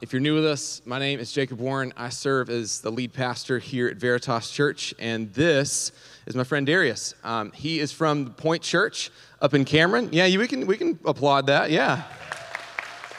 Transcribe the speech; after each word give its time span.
If 0.00 0.12
you're 0.12 0.20
new 0.20 0.36
with 0.36 0.46
us, 0.46 0.80
my 0.84 1.00
name 1.00 1.18
is 1.18 1.32
Jacob 1.32 1.58
Warren. 1.58 1.92
I 1.96 2.10
serve 2.10 2.50
as 2.50 2.80
the 2.80 2.90
lead 2.92 3.12
pastor 3.12 3.58
here 3.58 3.88
at 3.88 3.96
Veritas 3.96 4.48
Church, 4.48 4.94
and 5.00 5.34
this 5.34 5.90
is 6.24 6.36
my 6.36 6.44
friend 6.44 6.64
Darius. 6.64 7.16
Um, 7.24 7.50
he 7.50 7.80
is 7.80 7.90
from 7.90 8.26
the 8.26 8.30
Point 8.30 8.62
Church 8.62 9.10
up 9.42 9.54
in 9.54 9.64
Cameron. 9.64 10.10
Yeah, 10.12 10.26
we 10.38 10.46
can 10.46 10.68
we 10.68 10.76
can 10.76 11.00
applaud 11.04 11.46
that. 11.46 11.72
Yeah, 11.72 12.04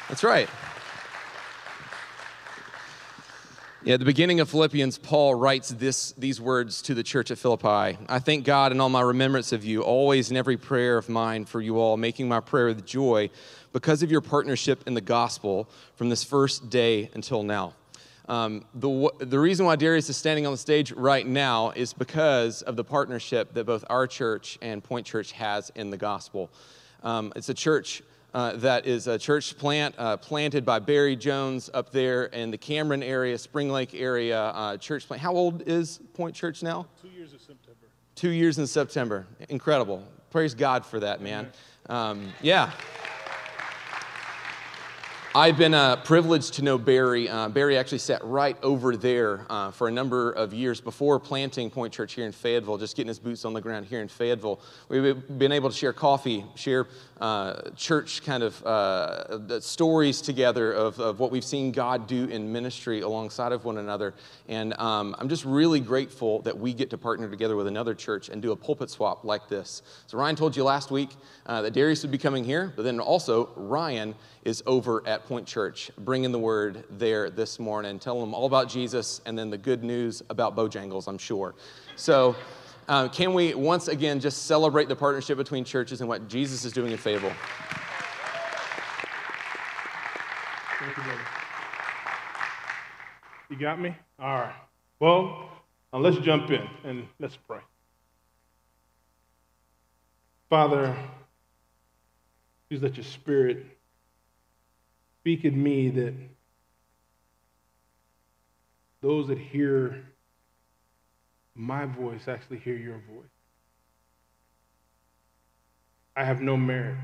that's 0.07 0.23
right. 0.23 0.47
Yeah, 3.81 3.93
at 3.93 4.01
the 4.01 4.05
beginning 4.05 4.41
of 4.41 4.49
Philippians, 4.49 4.97
Paul 4.97 5.35
writes 5.35 5.69
this, 5.69 6.11
these 6.11 6.41
words 6.41 6.81
to 6.81 6.93
the 6.93 7.01
church 7.01 7.31
at 7.31 7.37
Philippi. 7.37 7.97
I 8.09 8.19
thank 8.19 8.43
God 8.43 8.73
in 8.73 8.81
all 8.81 8.89
my 8.89 8.99
remembrance 8.99 9.53
of 9.53 9.63
you, 9.63 9.83
always 9.83 10.29
in 10.29 10.35
every 10.35 10.57
prayer 10.57 10.97
of 10.97 11.07
mine 11.07 11.45
for 11.45 11.61
you 11.61 11.79
all, 11.79 11.95
making 11.95 12.27
my 12.27 12.41
prayer 12.41 12.65
with 12.65 12.85
joy 12.85 13.29
because 13.71 14.03
of 14.03 14.11
your 14.11 14.19
partnership 14.19 14.85
in 14.85 14.95
the 14.95 15.01
gospel 15.01 15.69
from 15.95 16.09
this 16.09 16.25
first 16.25 16.69
day 16.69 17.09
until 17.13 17.41
now. 17.41 17.73
Um, 18.27 18.65
the, 18.75 19.11
the 19.19 19.39
reason 19.39 19.65
why 19.65 19.77
Darius 19.77 20.09
is 20.09 20.17
standing 20.17 20.45
on 20.45 20.51
the 20.51 20.57
stage 20.57 20.91
right 20.91 21.25
now 21.25 21.69
is 21.69 21.93
because 21.93 22.61
of 22.63 22.75
the 22.75 22.83
partnership 22.83 23.53
that 23.53 23.63
both 23.63 23.85
our 23.89 24.07
church 24.07 24.57
and 24.61 24.83
Point 24.83 25.05
Church 25.05 25.31
has 25.31 25.71
in 25.75 25.89
the 25.89 25.97
gospel. 25.97 26.49
Um, 27.01 27.31
it's 27.33 27.47
a 27.47 27.53
church 27.53 28.03
uh, 28.33 28.53
that 28.57 28.85
is 28.85 29.07
a 29.07 29.17
church 29.17 29.57
plant 29.57 29.95
uh, 29.97 30.17
planted 30.17 30.65
by 30.65 30.79
Barry 30.79 31.15
Jones 31.15 31.69
up 31.73 31.91
there 31.91 32.25
in 32.25 32.51
the 32.51 32.57
Cameron 32.57 33.01
area, 33.01 33.37
Spring 33.37 33.69
Lake 33.69 33.93
area. 33.93 34.39
Uh, 34.39 34.77
church 34.77 35.07
plant. 35.07 35.21
How 35.21 35.33
old 35.33 35.63
is 35.67 35.99
Point 36.13 36.35
Church 36.35 36.61
now? 36.61 36.87
Two 37.01 37.09
years 37.09 37.33
in 37.33 37.39
September. 37.39 37.87
Two 38.15 38.29
years 38.29 38.59
in 38.59 38.67
September. 38.67 39.27
Incredible. 39.49 40.03
Praise 40.29 40.53
God 40.53 40.85
for 40.85 40.99
that, 40.99 41.21
man. 41.21 41.51
Um, 41.89 42.31
yeah. 42.41 42.71
I've 45.35 45.59
been 45.59 45.75
uh, 45.75 45.97
privileged 45.97 46.55
to 46.55 46.63
know 46.63 46.79
Barry. 46.79 47.29
Uh, 47.29 47.49
Barry 47.49 47.77
actually 47.77 47.99
sat 47.99 48.23
right 48.25 48.57
over 48.63 48.97
there 48.97 49.45
uh, 49.47 49.69
for 49.69 49.87
a 49.87 49.91
number 49.91 50.31
of 50.31 50.55
years 50.55 50.81
before 50.81 51.19
planting 51.19 51.69
Point 51.69 51.93
Church 51.93 52.13
here 52.13 52.25
in 52.25 52.31
Fayetteville, 52.31 52.79
just 52.79 52.95
getting 52.95 53.09
his 53.09 53.19
boots 53.19 53.45
on 53.45 53.53
the 53.53 53.61
ground 53.61 53.85
here 53.85 54.01
in 54.01 54.07
Fayetteville. 54.07 54.59
We've 54.89 55.37
been 55.37 55.51
able 55.51 55.69
to 55.69 55.75
share 55.75 55.93
coffee, 55.93 56.45
share 56.55 56.87
uh, 57.21 57.69
church 57.75 58.23
kind 58.23 58.41
of 58.41 58.63
uh, 58.65 59.59
stories 59.59 60.19
together 60.21 60.71
of, 60.71 60.99
of 60.99 61.19
what 61.19 61.29
we've 61.29 61.45
seen 61.45 61.71
God 61.71 62.07
do 62.07 62.25
in 62.25 62.51
ministry 62.51 63.01
alongside 63.01 63.51
of 63.51 63.65
one 63.65 63.77
another. 63.77 64.15
And 64.47 64.73
um, 64.79 65.15
I'm 65.19 65.29
just 65.29 65.45
really 65.45 65.79
grateful 65.79 66.41
that 66.41 66.57
we 66.57 66.73
get 66.73 66.89
to 66.89 66.97
partner 66.97 67.29
together 67.29 67.55
with 67.55 67.67
another 67.67 67.93
church 67.93 68.29
and 68.29 68.41
do 68.41 68.51
a 68.51 68.55
pulpit 68.55 68.89
swap 68.89 69.23
like 69.23 69.47
this. 69.47 69.83
So, 70.07 70.17
Ryan 70.17 70.35
told 70.35 70.55
you 70.55 70.63
last 70.63 70.89
week 70.89 71.11
uh, 71.45 71.61
that 71.61 71.71
Darius 71.71 72.01
would 72.01 72.11
be 72.11 72.17
coming 72.17 72.43
here, 72.43 72.73
but 72.75 72.81
then 72.81 72.99
also 72.99 73.51
Ryan 73.55 74.15
is 74.43 74.63
over 74.65 75.05
at 75.05 75.18
Point 75.27 75.47
Church, 75.47 75.91
bringing 75.97 76.31
the 76.31 76.39
word 76.39 76.83
there 76.89 77.29
this 77.29 77.59
morning, 77.59 77.99
telling 77.99 78.21
them 78.21 78.33
all 78.33 78.45
about 78.45 78.69
Jesus 78.69 79.21
and 79.25 79.37
then 79.37 79.49
the 79.49 79.57
good 79.57 79.83
news 79.83 80.21
about 80.29 80.55
Bojangles, 80.55 81.07
I'm 81.07 81.17
sure. 81.17 81.55
So, 81.95 82.35
uh, 82.87 83.07
can 83.07 83.33
we 83.33 83.53
once 83.53 83.87
again 83.87 84.19
just 84.19 84.45
celebrate 84.45 84.89
the 84.89 84.95
partnership 84.95 85.37
between 85.37 85.63
churches 85.63 86.01
and 86.01 86.09
what 86.09 86.27
Jesus 86.27 86.65
is 86.65 86.73
doing 86.73 86.91
in 86.91 86.97
Fayetteville? 86.97 87.33
Thank 90.79 90.97
you, 90.97 91.03
brother. 91.03 91.21
You 93.49 93.57
got 93.57 93.79
me? 93.79 93.95
All 94.19 94.39
right. 94.39 94.55
Well, 94.99 95.49
uh, 95.93 95.99
let's 95.99 96.17
jump 96.17 96.51
in 96.51 96.67
and 96.83 97.07
let's 97.19 97.35
pray. 97.35 97.59
Father, 100.49 100.95
please 102.69 102.81
let 102.81 102.95
your 102.95 103.03
spirit 103.03 103.65
speak 105.21 105.45
in 105.45 105.61
me 105.61 105.89
that 105.89 106.13
those 109.01 109.27
that 109.27 109.37
hear 109.37 110.05
my 111.55 111.85
voice 111.85 112.27
actually 112.27 112.57
hear 112.59 112.75
your 112.75 113.01
voice. 113.13 113.29
I 116.15 116.23
have 116.23 116.41
no 116.41 116.57
merit. 116.57 116.97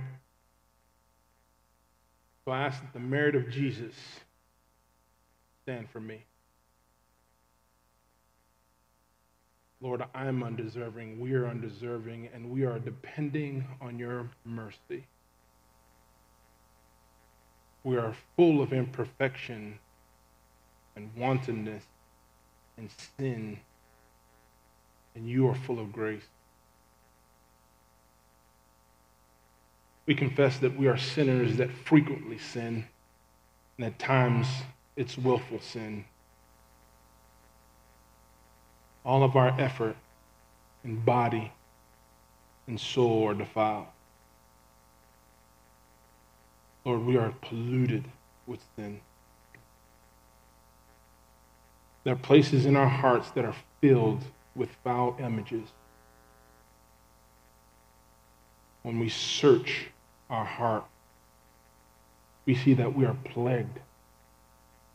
So 2.46 2.52
I 2.52 2.62
ask 2.62 2.81
that 2.81 2.94
the 2.94 3.00
merit 3.00 3.36
of 3.36 3.50
Jesus 3.50 3.94
stand 5.64 5.90
for 5.90 6.00
me. 6.00 6.24
Lord, 9.81 10.04
I 10.14 10.28
am 10.28 10.44
undeserving. 10.44 11.20
We 11.20 11.34
are 11.34 11.48
undeserving, 11.48 12.30
and 12.34 12.50
we 12.50 12.64
are 12.66 12.80
depending 12.80 13.66
on 13.81 14.00
your 14.00 14.30
mercy. 14.46 15.06
We 17.85 17.97
are 17.97 18.16
full 18.35 18.63
of 18.63 18.73
imperfection 18.73 19.78
and 20.96 21.12
wantonness 21.16 21.84
and 22.78 22.90
sin, 23.16 23.59
and 25.13 25.29
you 25.29 25.47
are 25.47 25.53
full 25.53 25.79
of 25.79 25.94
grace. 25.94 26.25
We 30.07 30.16
confess 30.16 30.57
that 30.59 30.75
we 30.75 30.88
are 30.88 30.97
sinners 30.97 31.57
that 31.57 31.69
frequently 31.72 32.40
sin, 32.40 32.85
and 33.78 33.85
at 33.85 34.00
times 34.00 34.47
it's 34.95 35.16
willful 35.16 35.59
sin. 35.59 36.06
All 39.06 39.22
of 39.22 39.35
our 39.35 39.50
effort 39.62 39.95
and 40.84 41.06
body 41.06 41.51
and 42.66 42.79
soul 42.79 43.28
are 43.28 43.35
defiled. 43.35 43.85
Lord, 46.85 47.03
we 47.03 47.18
are 47.18 47.34
polluted 47.41 48.06
with 48.46 48.59
sin. 48.75 49.01
There 52.03 52.13
are 52.13 52.18
places 52.18 52.68
in 52.68 52.75
our 52.75 52.88
hearts 52.88 53.31
that 53.31 53.44
are 53.44 53.56
filled 53.81 54.23
with 54.56 54.69
foul 54.84 55.18
images. 55.19 55.68
When 58.84 59.00
we 59.00 59.09
search 59.09 59.88
our 60.29 60.45
heart, 60.45 60.85
we 62.45 62.53
see 62.53 62.75
that 62.75 62.95
we 62.95 63.06
are 63.06 63.18
plagued 63.25 63.79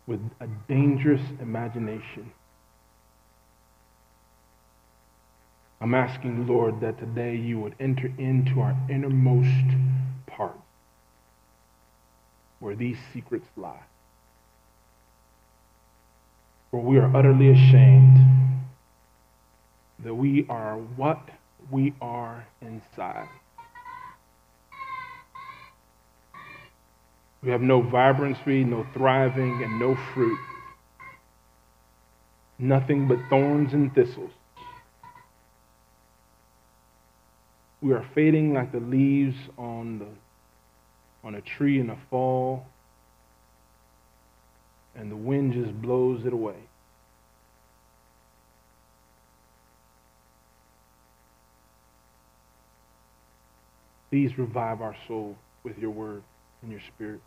with 0.06 0.20
a 0.38 0.46
dangerous 0.68 1.22
imagination. 1.40 2.30
I'm 5.80 5.94
asking, 5.94 6.46
Lord, 6.46 6.80
that 6.82 6.98
today 6.98 7.34
you 7.34 7.58
would 7.58 7.74
enter 7.80 8.12
into 8.18 8.60
our 8.60 8.76
innermost 8.88 9.48
where 12.60 12.76
these 12.76 12.98
secrets 13.12 13.48
lie. 13.56 13.82
For 16.70 16.80
we 16.80 16.98
are 16.98 17.14
utterly 17.16 17.50
ashamed 17.50 18.18
that 20.04 20.14
we 20.14 20.46
are 20.48 20.76
what 20.76 21.20
we 21.70 21.94
are 22.00 22.46
inside. 22.60 23.28
We 27.42 27.50
have 27.50 27.62
no 27.62 27.80
vibrancy, 27.80 28.64
no 28.64 28.86
thriving, 28.92 29.62
and 29.62 29.80
no 29.80 29.96
fruit. 30.12 30.38
Nothing 32.58 33.08
but 33.08 33.18
thorns 33.30 33.72
and 33.72 33.94
thistles. 33.94 34.30
We 37.80 37.92
are 37.94 38.04
fading 38.14 38.52
like 38.52 38.72
the 38.72 38.80
leaves 38.80 39.36
on 39.56 40.00
the 40.00 40.06
on 41.22 41.34
a 41.34 41.40
tree 41.40 41.78
in 41.78 41.88
the 41.88 41.96
fall, 42.08 42.66
and 44.94 45.10
the 45.10 45.16
wind 45.16 45.52
just 45.52 45.80
blows 45.80 46.24
it 46.24 46.32
away. 46.32 46.56
Please 54.10 54.36
revive 54.36 54.82
our 54.82 54.96
soul 55.06 55.36
with 55.62 55.78
your 55.78 55.90
word 55.90 56.22
and 56.62 56.72
your 56.72 56.80
spirit. 56.94 57.20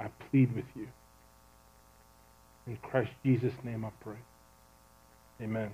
I 0.00 0.08
plead 0.30 0.54
with 0.54 0.64
you. 0.74 0.88
In 2.66 2.78
Christ 2.78 3.10
Jesus' 3.22 3.52
name 3.62 3.84
I 3.84 3.90
pray. 4.00 4.16
Amen. 5.42 5.70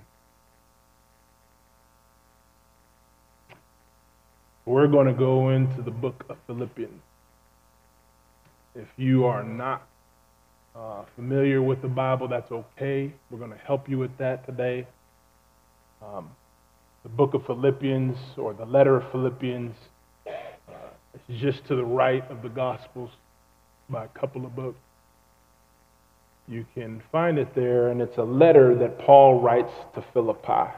We're 4.65 4.87
going 4.87 5.07
to 5.07 5.13
go 5.13 5.49
into 5.49 5.81
the 5.81 5.91
book 5.91 6.23
of 6.29 6.37
Philippians. 6.45 7.01
If 8.75 8.87
you 8.95 9.25
are 9.25 9.43
not 9.43 9.87
uh, 10.75 11.03
familiar 11.15 11.61
with 11.61 11.81
the 11.81 11.87
Bible, 11.87 12.27
that's 12.27 12.51
okay. 12.51 13.11
We're 13.29 13.39
going 13.39 13.51
to 13.51 13.57
help 13.57 13.89
you 13.89 13.97
with 13.97 14.15
that 14.19 14.45
today. 14.45 14.87
Um, 16.01 16.29
the 17.03 17.09
book 17.09 17.33
of 17.33 17.45
Philippians 17.45 18.15
or 18.37 18.53
the 18.53 18.65
letter 18.65 18.97
of 18.97 19.11
Philippians 19.11 19.75
uh, 20.27 20.71
is 21.29 21.41
just 21.41 21.65
to 21.67 21.75
the 21.75 21.83
right 21.83 22.23
of 22.29 22.43
the 22.43 22.49
Gospels 22.49 23.09
by 23.89 24.05
a 24.05 24.19
couple 24.19 24.45
of 24.45 24.55
books. 24.55 24.77
You 26.47 26.65
can 26.75 27.01
find 27.11 27.37
it 27.37 27.55
there, 27.55 27.89
and 27.89 28.01
it's 28.01 28.17
a 28.17 28.23
letter 28.23 28.75
that 28.75 28.99
Paul 28.99 29.41
writes 29.41 29.71
to 29.95 30.03
Philippi. 30.13 30.71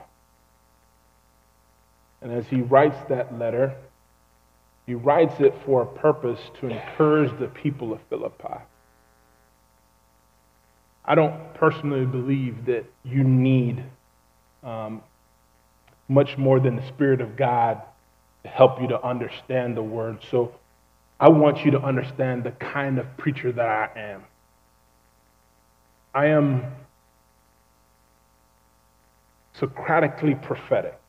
And 2.23 2.31
as 2.31 2.47
he 2.47 2.61
writes 2.61 2.97
that 3.09 3.37
letter, 3.37 3.75
he 4.87 4.95
writes 4.95 5.35
it 5.39 5.53
for 5.65 5.83
a 5.83 5.85
purpose 5.85 6.39
to 6.59 6.67
encourage 6.67 7.37
the 7.39 7.47
people 7.47 7.93
of 7.93 7.99
Philippi. 8.09 8.63
I 11.05 11.15
don't 11.15 11.53
personally 11.53 12.05
believe 12.05 12.65
that 12.65 12.85
you 13.03 13.23
need 13.23 13.83
um, 14.63 15.03
much 16.07 16.37
more 16.37 16.59
than 16.59 16.77
the 16.77 16.87
Spirit 16.87 17.19
of 17.19 17.35
God 17.35 17.81
to 18.43 18.49
help 18.49 18.81
you 18.81 18.87
to 18.87 19.05
understand 19.05 19.75
the 19.75 19.83
Word. 19.83 20.19
So 20.31 20.55
I 21.19 21.29
want 21.29 21.65
you 21.65 21.71
to 21.71 21.81
understand 21.81 22.43
the 22.43 22.51
kind 22.51 22.99
of 22.99 23.17
preacher 23.17 23.51
that 23.51 23.67
I 23.67 23.89
am. 23.99 24.23
I 26.13 26.27
am 26.27 26.63
Socratically 29.59 30.35
prophetic. 30.35 30.99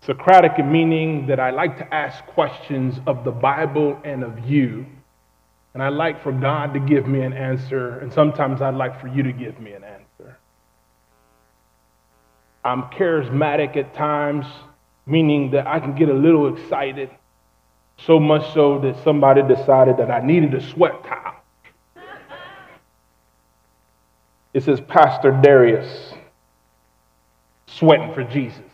Socratic 0.00 0.64
meaning 0.64 1.26
that 1.26 1.38
I 1.38 1.50
like 1.50 1.76
to 1.78 1.94
ask 1.94 2.24
questions 2.26 2.98
of 3.06 3.24
the 3.24 3.30
Bible 3.30 4.00
and 4.04 4.22
of 4.22 4.48
you, 4.48 4.86
and 5.74 5.82
I 5.82 5.88
like 5.90 6.22
for 6.22 6.32
God 6.32 6.72
to 6.74 6.80
give 6.80 7.06
me 7.06 7.20
an 7.20 7.32
answer, 7.32 7.98
and 7.98 8.12
sometimes 8.12 8.62
I'd 8.62 8.74
like 8.74 9.00
for 9.00 9.08
you 9.08 9.22
to 9.22 9.32
give 9.32 9.60
me 9.60 9.72
an 9.72 9.84
answer. 9.84 10.38
I'm 12.64 12.84
charismatic 12.84 13.76
at 13.76 13.94
times, 13.94 14.46
meaning 15.06 15.50
that 15.52 15.66
I 15.66 15.78
can 15.80 15.94
get 15.94 16.08
a 16.08 16.14
little 16.14 16.54
excited, 16.56 17.10
so 17.98 18.18
much 18.18 18.52
so 18.54 18.78
that 18.80 19.02
somebody 19.04 19.42
decided 19.42 19.96
that 19.98 20.10
I 20.10 20.20
needed 20.20 20.54
a 20.54 20.60
sweat 20.70 21.04
towel. 21.04 21.34
It 24.54 24.64
says 24.64 24.80
Pastor 24.80 25.38
Darius 25.42 26.14
sweating 27.66 28.12
for 28.14 28.24
Jesus. 28.24 28.67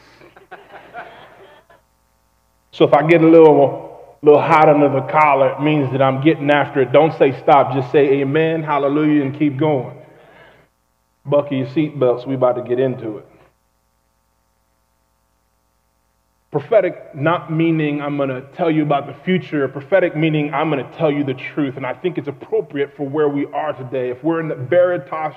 So 2.75 2.85
if 2.85 2.93
I 2.93 3.07
get 3.07 3.23
a 3.23 3.29
little, 3.29 4.19
little 4.21 4.41
hot 4.41 4.69
under 4.69 4.89
the 4.89 5.07
collar, 5.07 5.53
it 5.53 5.63
means 5.63 5.93
that 5.93 6.03
I'm 6.03 6.21
getting 6.25 6.51
after 6.51 6.83
it. 6.83 6.91
Don't 6.91 7.17
say 7.17 7.31
stop, 7.41 7.73
just 7.73 7.93
say 7.93 8.21
amen, 8.21 8.65
hallelujah, 8.65 9.23
and 9.23 9.39
keep 9.39 9.57
going. 9.57 9.97
Buckle 11.25 11.57
your 11.57 11.69
seatbelts, 11.69 12.27
we 12.27 12.35
about 12.35 12.55
to 12.55 12.63
get 12.63 12.81
into 12.81 13.19
it. 13.19 13.27
Prophetic 16.51 17.15
not 17.15 17.53
meaning 17.53 18.03
I'm 18.03 18.17
going 18.17 18.29
to 18.29 18.43
tell 18.57 18.71
you 18.73 18.83
about 18.83 19.07
the 19.07 19.15
future. 19.25 19.67
Prophetic 19.69 20.17
meaning 20.17 20.53
I'm 20.53 20.69
going 20.69 20.85
to 20.85 20.97
tell 20.97 21.13
you 21.13 21.23
the 21.23 21.35
truth. 21.35 21.77
And 21.77 21.87
I 21.87 21.95
think 21.95 22.19
it's 22.19 22.29
appropriate 22.29 22.97
for 22.97 23.09
where 23.09 23.29
we 23.29 23.47
are 23.47 23.73
today. 23.73 24.11
If 24.11 24.23
we're 24.23 24.41
in 24.41 24.49
the 24.49 24.55
Veritas 24.55 25.35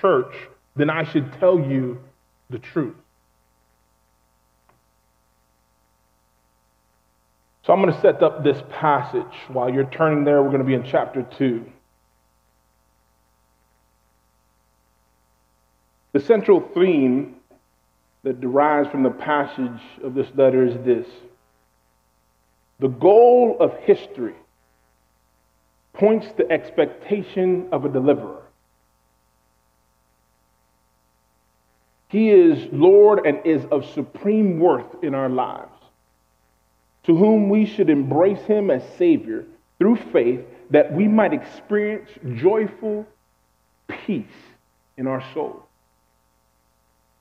church, 0.00 0.34
then 0.74 0.88
I 0.88 1.04
should 1.04 1.32
tell 1.40 1.58
you 1.58 2.00
the 2.48 2.58
truth. 2.58 2.96
So 7.66 7.72
I'm 7.72 7.82
going 7.82 7.92
to 7.92 8.00
set 8.00 8.22
up 8.22 8.44
this 8.44 8.62
passage. 8.70 9.24
While 9.48 9.74
you're 9.74 9.90
turning 9.90 10.22
there, 10.22 10.40
we're 10.40 10.50
going 10.50 10.60
to 10.60 10.64
be 10.64 10.74
in 10.74 10.84
chapter 10.84 11.26
2. 11.36 11.64
The 16.12 16.20
central 16.20 16.60
theme 16.74 17.34
that 18.22 18.40
derives 18.40 18.88
from 18.90 19.02
the 19.02 19.10
passage 19.10 19.80
of 20.04 20.14
this 20.14 20.28
letter 20.36 20.64
is 20.64 20.76
this 20.84 21.08
The 22.78 22.88
goal 22.88 23.56
of 23.58 23.76
history 23.80 24.36
points 25.92 26.28
to 26.36 26.48
expectation 26.48 27.68
of 27.72 27.84
a 27.84 27.88
deliverer. 27.88 28.44
He 32.08 32.30
is 32.30 32.68
Lord 32.70 33.26
and 33.26 33.44
is 33.44 33.64
of 33.72 33.84
supreme 33.86 34.60
worth 34.60 35.02
in 35.02 35.16
our 35.16 35.28
lives, 35.28 35.75
to 37.06 37.16
whom 37.16 37.48
we 37.48 37.64
should 37.64 37.88
embrace 37.88 38.42
him 38.42 38.70
as 38.70 38.82
Savior 38.98 39.44
through 39.78 39.96
faith 40.12 40.40
that 40.70 40.92
we 40.92 41.06
might 41.06 41.32
experience 41.32 42.10
joyful 42.34 43.06
peace 43.88 44.26
in 44.96 45.06
our 45.06 45.22
soul. 45.32 45.62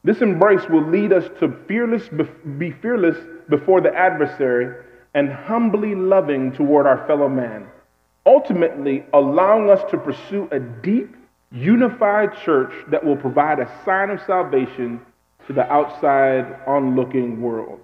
This 0.03 0.21
embrace 0.21 0.67
will 0.69 0.87
lead 0.87 1.13
us 1.13 1.29
to 1.39 1.55
fearless, 1.67 2.09
be 2.57 2.71
fearless 2.71 3.17
before 3.49 3.81
the 3.81 3.93
adversary 3.95 4.83
and 5.13 5.31
humbly 5.31 5.95
loving 5.95 6.51
toward 6.51 6.85
our 6.85 7.05
fellow 7.07 7.29
man, 7.29 7.67
ultimately 8.25 9.05
allowing 9.13 9.69
us 9.69 9.81
to 9.91 9.97
pursue 9.97 10.47
a 10.51 10.59
deep 10.59 11.15
unified 11.51 12.35
church 12.43 12.73
that 12.89 13.03
will 13.03 13.15
provide 13.15 13.59
a 13.59 13.81
sign 13.85 14.09
of 14.09 14.19
salvation 14.25 14.99
to 15.47 15.53
the 15.53 15.71
outside 15.71 16.59
onlooking 16.67 17.41
world. 17.41 17.79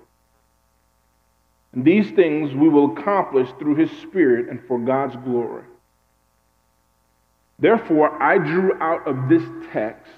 And 1.74 1.86
these 1.86 2.12
things 2.12 2.54
we 2.54 2.68
will 2.68 2.98
accomplish 2.98 3.50
through 3.60 3.76
his 3.76 3.92
Spirit 4.02 4.50
and 4.50 4.62
for 4.68 4.78
God's 4.78 5.16
glory. 5.18 5.64
Therefore, 7.60 8.22
I 8.22 8.38
drew 8.38 8.74
out 8.82 9.08
of 9.08 9.30
this 9.30 9.44
text 9.72 10.12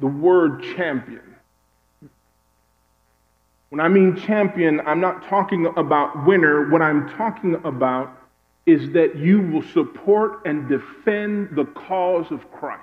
the 0.00 0.06
word 0.06 0.62
champion. 0.76 1.22
When 3.68 3.80
I 3.80 3.88
mean 3.88 4.16
champion, 4.16 4.80
I'm 4.80 5.00
not 5.00 5.28
talking 5.28 5.66
about 5.76 6.26
winner. 6.26 6.70
What 6.70 6.80
I'm 6.80 7.08
talking 7.10 7.56
about 7.64 8.16
is 8.64 8.90
that 8.92 9.16
you 9.16 9.42
will 9.42 9.62
support 9.62 10.46
and 10.46 10.68
defend 10.68 11.54
the 11.54 11.64
cause 11.64 12.30
of 12.30 12.50
Christ. 12.50 12.82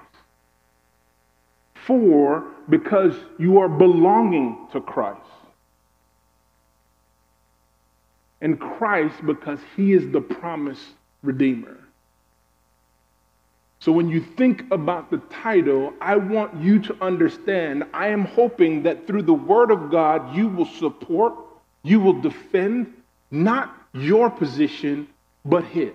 For, 1.73 2.43
because 2.69 3.15
you 3.39 3.59
are 3.59 3.69
belonging 3.69 4.67
to 4.71 4.81
Christ. 4.81 5.21
And 8.41 8.59
Christ, 8.59 9.15
because 9.25 9.59
he 9.75 9.93
is 9.93 10.11
the 10.11 10.21
promised 10.21 10.85
Redeemer. 11.23 11.77
So 13.79 13.91
when 13.91 14.09
you 14.09 14.19
think 14.19 14.63
about 14.71 15.11
the 15.11 15.17
title, 15.43 15.93
I 16.01 16.15
want 16.15 16.61
you 16.61 16.79
to 16.79 16.97
understand 17.01 17.83
I 17.93 18.07
am 18.07 18.25
hoping 18.25 18.83
that 18.83 19.05
through 19.05 19.23
the 19.23 19.33
Word 19.33 19.71
of 19.71 19.91
God, 19.91 20.35
you 20.35 20.47
will 20.47 20.65
support, 20.65 21.33
you 21.83 21.99
will 21.99 22.19
defend 22.19 22.93
not 23.31 23.75
your 23.93 24.29
position, 24.29 25.07
but 25.43 25.63
his. 25.65 25.93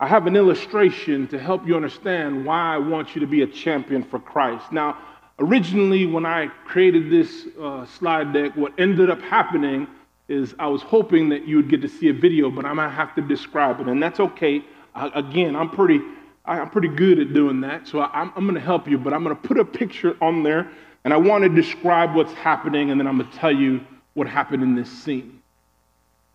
I 0.00 0.08
have 0.08 0.26
an 0.26 0.34
illustration 0.34 1.28
to 1.28 1.38
help 1.38 1.66
you 1.66 1.76
understand 1.76 2.44
why 2.44 2.74
I 2.74 2.78
want 2.78 3.14
you 3.14 3.20
to 3.20 3.26
be 3.26 3.42
a 3.42 3.46
champion 3.46 4.02
for 4.02 4.18
Christ. 4.18 4.72
Now, 4.72 4.98
originally, 5.42 6.06
when 6.06 6.24
I 6.24 6.46
created 6.64 7.10
this 7.10 7.46
uh, 7.60 7.84
slide 7.84 8.32
deck, 8.32 8.56
what 8.56 8.72
ended 8.78 9.10
up 9.10 9.20
happening 9.20 9.88
is 10.28 10.54
I 10.58 10.68
was 10.68 10.82
hoping 10.82 11.28
that 11.30 11.46
you 11.46 11.56
would 11.56 11.68
get 11.68 11.82
to 11.82 11.88
see 11.88 12.08
a 12.08 12.12
video, 12.12 12.50
but 12.50 12.64
I 12.64 12.72
might 12.72 12.90
have 12.90 13.14
to 13.16 13.22
describe 13.22 13.80
it, 13.80 13.88
and 13.88 14.02
that's 14.02 14.20
okay. 14.20 14.62
I, 14.94 15.10
again, 15.14 15.56
I'm 15.56 15.68
pretty, 15.68 16.00
I'm 16.44 16.70
pretty 16.70 16.88
good 16.88 17.18
at 17.18 17.34
doing 17.34 17.60
that, 17.62 17.88
so 17.88 18.00
I, 18.00 18.10
I'm, 18.12 18.32
I'm 18.36 18.44
going 18.44 18.54
to 18.54 18.60
help 18.60 18.88
you, 18.88 18.98
but 18.98 19.12
I'm 19.12 19.24
to 19.24 19.34
put 19.34 19.58
a 19.58 19.64
picture 19.64 20.16
on 20.20 20.42
there, 20.42 20.70
and 21.04 21.12
I 21.12 21.16
want 21.16 21.42
to 21.42 21.48
describe 21.48 22.14
what's 22.14 22.32
happening, 22.32 22.90
and 22.90 23.00
then 23.00 23.06
I'm 23.06 23.18
to 23.18 23.36
tell 23.36 23.52
you 23.52 23.84
what 24.14 24.28
happened 24.28 24.62
in 24.62 24.76
this 24.76 24.90
scene. 24.90 25.42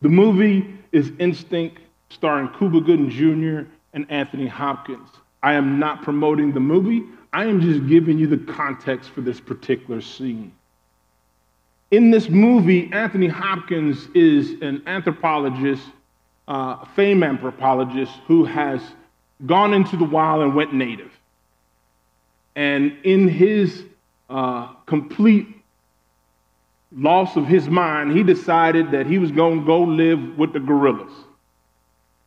The 0.02 0.10
movie 0.10 0.76
is 0.92 1.12
Instinct, 1.20 1.80
starring 2.10 2.50
Cuba 2.58 2.82
Gooding 2.82 3.10
Jr. 3.10 3.70
and 3.94 4.06
Anthony 4.10 4.48
Hopkins. 4.48 5.10
I 5.42 5.54
am 5.54 5.80
not 5.80 6.04
promoting 6.04 6.52
the 6.52 6.60
movie, 6.60 7.04
I 7.34 7.46
am 7.46 7.62
just 7.62 7.88
giving 7.88 8.18
you 8.18 8.28
the 8.28 8.38
context 8.54 9.10
for 9.10 9.22
this 9.22 9.40
particular 9.40 10.02
scene. 10.02 10.52
In 11.92 12.12
this 12.12 12.30
movie, 12.30 12.90
Anthony 12.92 13.28
Hopkins 13.28 14.08
is 14.14 14.62
an 14.62 14.84
anthropologist, 14.88 15.84
uh, 16.48 16.86
fame 16.96 17.24
anthropologist, 17.24 18.14
who 18.28 18.44
has 18.46 18.82
gone 19.46 19.74
into 19.74 19.96
the 19.96 20.04
wild 20.04 20.44
and 20.44 20.56
went 20.56 20.74
native. 20.74 21.12
And 22.56 22.98
in 23.04 23.28
his 23.28 23.84
uh, 24.30 24.74
complete 24.86 25.48
loss 26.92 27.36
of 27.36 27.46
his 27.46 27.68
mind, 27.68 28.18
he 28.18 28.24
decided 28.24 28.92
that 28.92 29.06
he 29.06 29.18
was 29.18 29.32
going 29.32 29.60
to 29.60 29.66
go 29.66 29.82
live 29.84 30.38
with 30.38 30.54
the 30.54 30.60
gorillas. 30.60 31.12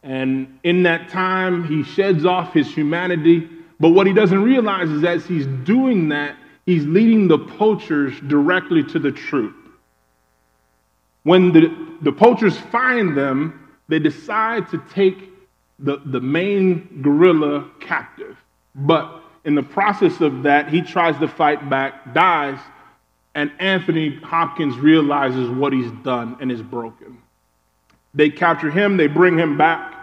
And 0.02 0.58
in 0.62 0.84
that 0.84 1.08
time, 1.08 1.64
he 1.64 1.82
sheds 1.82 2.24
off 2.24 2.54
his 2.54 2.72
humanity. 2.72 3.48
But 3.80 3.90
what 3.90 4.06
he 4.06 4.12
doesn't 4.12 4.42
realize 4.42 4.90
is 4.90 5.02
as 5.04 5.24
he's 5.24 5.46
doing 5.64 6.10
that, 6.10 6.36
he's 6.66 6.84
leading 6.84 7.26
the 7.26 7.38
poachers 7.38 8.20
directly 8.28 8.84
to 8.84 8.98
the 8.98 9.10
truth. 9.10 9.54
When 11.22 11.52
the, 11.52 11.74
the 12.02 12.12
poachers 12.12 12.56
find 12.58 13.16
them, 13.16 13.68
they 13.88 13.98
decide 13.98 14.68
to 14.70 14.82
take 14.92 15.30
the, 15.78 16.00
the 16.04 16.20
main 16.20 17.00
gorilla 17.02 17.68
captive. 17.80 18.36
But 18.74 19.22
in 19.44 19.54
the 19.54 19.62
process 19.62 20.20
of 20.20 20.42
that, 20.42 20.68
he 20.68 20.82
tries 20.82 21.18
to 21.18 21.28
fight 21.28 21.68
back, 21.70 22.14
dies, 22.14 22.58
and 23.34 23.50
Anthony 23.58 24.16
Hopkins 24.22 24.76
realizes 24.76 25.48
what 25.48 25.72
he's 25.72 25.90
done 26.02 26.36
and 26.40 26.52
is 26.52 26.62
broken. 26.62 27.18
They 28.12 28.28
capture 28.28 28.70
him, 28.70 28.96
they 28.96 29.06
bring 29.06 29.38
him 29.38 29.56
back, 29.56 29.94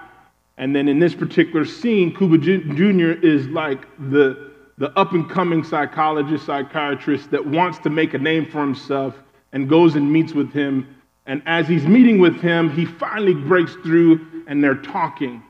and 0.58 0.76
then 0.76 0.88
in 0.88 1.00
this 1.00 1.14
particular 1.14 1.66
scene, 1.66 2.16
Cuba 2.16 2.38
Jr. 2.38 3.26
is 3.26 3.48
like 3.48 3.86
the, 4.10 4.52
the 4.78 4.98
up 4.98 5.14
and 5.14 5.30
coming 5.30 5.64
psychologist, 5.64 6.46
psychiatrist 6.46 7.32
that 7.32 7.46
wants 7.46 7.78
to 7.80 7.90
make 7.90 8.14
a 8.14 8.18
name 8.18 8.46
for 8.46 8.62
himself 8.62 9.16
and 9.54 9.70
goes 9.70 9.96
and 9.96 10.12
meets 10.12 10.34
with 10.34 10.52
him 10.52 10.88
and 11.28 11.44
as 11.46 11.68
he's 11.68 11.86
meeting 11.86 12.20
with 12.20 12.42
him, 12.42 12.72
he 12.72 12.86
finally 12.86 13.34
breaks 13.34 13.74
through 13.84 14.26
and 14.48 14.64
they're 14.64 14.76
talking. 14.76 15.44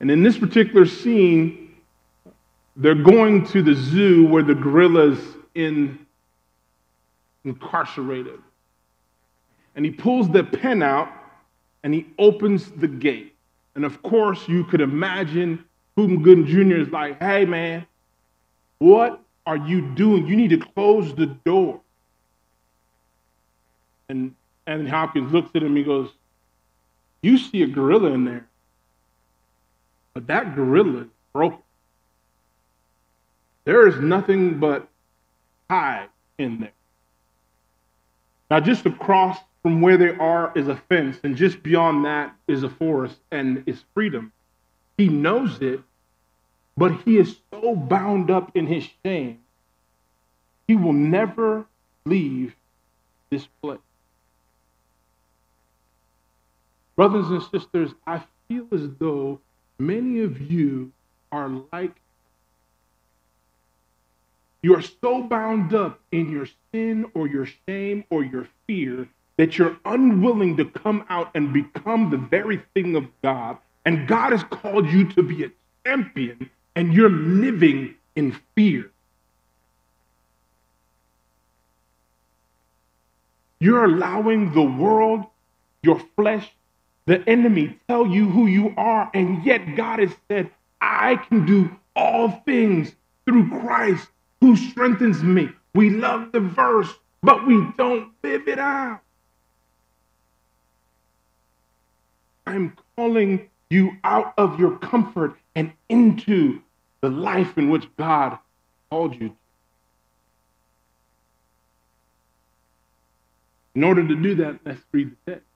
And 0.00 0.10
in 0.10 0.24
this 0.24 0.36
particular 0.36 0.84
scene, 0.84 1.76
they're 2.76 2.96
going 2.96 3.46
to 3.46 3.62
the 3.62 3.74
zoo 3.74 4.26
where 4.26 4.42
the 4.42 4.54
gorilla's 4.54 5.20
in 5.54 6.04
incarcerated. 7.44 8.40
And 9.76 9.84
he 9.84 9.92
pulls 9.92 10.28
the 10.28 10.42
pen 10.42 10.82
out 10.82 11.08
and 11.84 11.94
he 11.94 12.08
opens 12.18 12.70
the 12.72 12.88
gate. 12.88 13.29
And 13.80 13.86
of 13.86 14.02
course, 14.02 14.46
you 14.46 14.64
could 14.64 14.82
imagine 14.82 15.64
Putin 15.96 16.22
Gooding 16.22 16.44
Jr. 16.44 16.82
is 16.82 16.90
like, 16.90 17.18
hey 17.18 17.46
man, 17.46 17.86
what 18.78 19.22
are 19.46 19.56
you 19.56 19.80
doing? 19.80 20.26
You 20.26 20.36
need 20.36 20.50
to 20.50 20.58
close 20.58 21.14
the 21.14 21.24
door. 21.24 21.80
And 24.10 24.34
Anthony 24.66 24.90
Hopkins 24.90 25.32
looks 25.32 25.48
at 25.54 25.62
him 25.62 25.68
and 25.68 25.78
he 25.78 25.82
goes, 25.82 26.10
You 27.22 27.38
see 27.38 27.62
a 27.62 27.66
gorilla 27.66 28.10
in 28.10 28.26
there, 28.26 28.46
but 30.12 30.26
that 30.26 30.54
gorilla 30.54 31.04
is 31.04 31.08
broken. 31.32 31.62
There 33.64 33.88
is 33.88 33.96
nothing 33.96 34.58
but 34.58 34.88
hide 35.70 36.10
in 36.36 36.60
there. 36.60 36.72
Now, 38.50 38.60
just 38.60 38.84
across 38.84 39.38
from 39.62 39.80
where 39.80 39.96
they 39.96 40.14
are 40.16 40.52
is 40.56 40.68
a 40.68 40.76
fence, 40.88 41.18
and 41.22 41.36
just 41.36 41.62
beyond 41.62 42.04
that 42.04 42.34
is 42.48 42.62
a 42.62 42.70
forest 42.70 43.16
and 43.30 43.62
is 43.66 43.84
freedom. 43.94 44.32
He 44.96 45.08
knows 45.08 45.60
it, 45.60 45.80
but 46.76 46.92
he 47.02 47.18
is 47.18 47.36
so 47.50 47.74
bound 47.76 48.30
up 48.30 48.56
in 48.56 48.66
his 48.66 48.88
shame, 49.04 49.40
he 50.66 50.76
will 50.76 50.92
never 50.92 51.66
leave 52.04 52.54
this 53.28 53.46
place. 53.60 53.80
Brothers 56.96 57.28
and 57.28 57.42
sisters, 57.42 57.90
I 58.06 58.22
feel 58.48 58.66
as 58.72 58.88
though 58.98 59.40
many 59.78 60.20
of 60.20 60.40
you 60.50 60.92
are 61.32 61.48
like 61.72 61.92
you 64.62 64.74
are 64.76 64.82
so 64.82 65.22
bound 65.22 65.72
up 65.74 66.00
in 66.12 66.30
your 66.30 66.46
sin 66.72 67.10
or 67.14 67.26
your 67.26 67.46
shame 67.66 68.04
or 68.10 68.22
your 68.22 68.46
fear 68.66 69.08
that 69.40 69.56
you're 69.56 69.78
unwilling 69.86 70.54
to 70.54 70.66
come 70.66 71.02
out 71.08 71.30
and 71.34 71.50
become 71.50 72.10
the 72.10 72.18
very 72.18 72.60
thing 72.74 72.94
of 72.94 73.06
God. 73.22 73.56
And 73.86 74.06
God 74.06 74.32
has 74.32 74.44
called 74.44 74.86
you 74.86 75.10
to 75.12 75.22
be 75.22 75.44
a 75.44 75.50
champion, 75.86 76.50
and 76.76 76.92
you're 76.92 77.08
living 77.08 77.94
in 78.14 78.38
fear. 78.54 78.90
You're 83.60 83.86
allowing 83.86 84.52
the 84.52 84.60
world, 84.60 85.24
your 85.82 86.02
flesh, 86.16 86.52
the 87.06 87.26
enemy 87.26 87.78
tell 87.88 88.06
you 88.06 88.28
who 88.28 88.46
you 88.46 88.74
are, 88.76 89.10
and 89.14 89.42
yet 89.42 89.74
God 89.74 90.00
has 90.00 90.12
said, 90.28 90.50
I 90.82 91.16
can 91.16 91.46
do 91.46 91.74
all 91.96 92.42
things 92.44 92.92
through 93.24 93.48
Christ 93.48 94.06
who 94.42 94.54
strengthens 94.54 95.22
me. 95.22 95.48
We 95.74 95.88
love 95.88 96.32
the 96.32 96.40
verse, 96.40 96.92
but 97.22 97.46
we 97.46 97.66
don't 97.78 98.10
live 98.22 98.46
it 98.46 98.58
out. 98.58 99.00
I'm 102.50 102.76
calling 102.96 103.48
you 103.70 103.92
out 104.02 104.34
of 104.36 104.58
your 104.58 104.76
comfort 104.78 105.36
and 105.54 105.72
into 105.88 106.60
the 107.00 107.08
life 107.08 107.56
in 107.56 107.70
which 107.70 107.84
God 107.96 108.38
called 108.90 109.14
you. 109.20 109.36
In 113.74 113.84
order 113.84 114.06
to 114.06 114.16
do 114.16 114.34
that, 114.36 114.58
let's 114.64 114.80
read 114.90 115.12
the 115.24 115.32
text. 115.32 115.46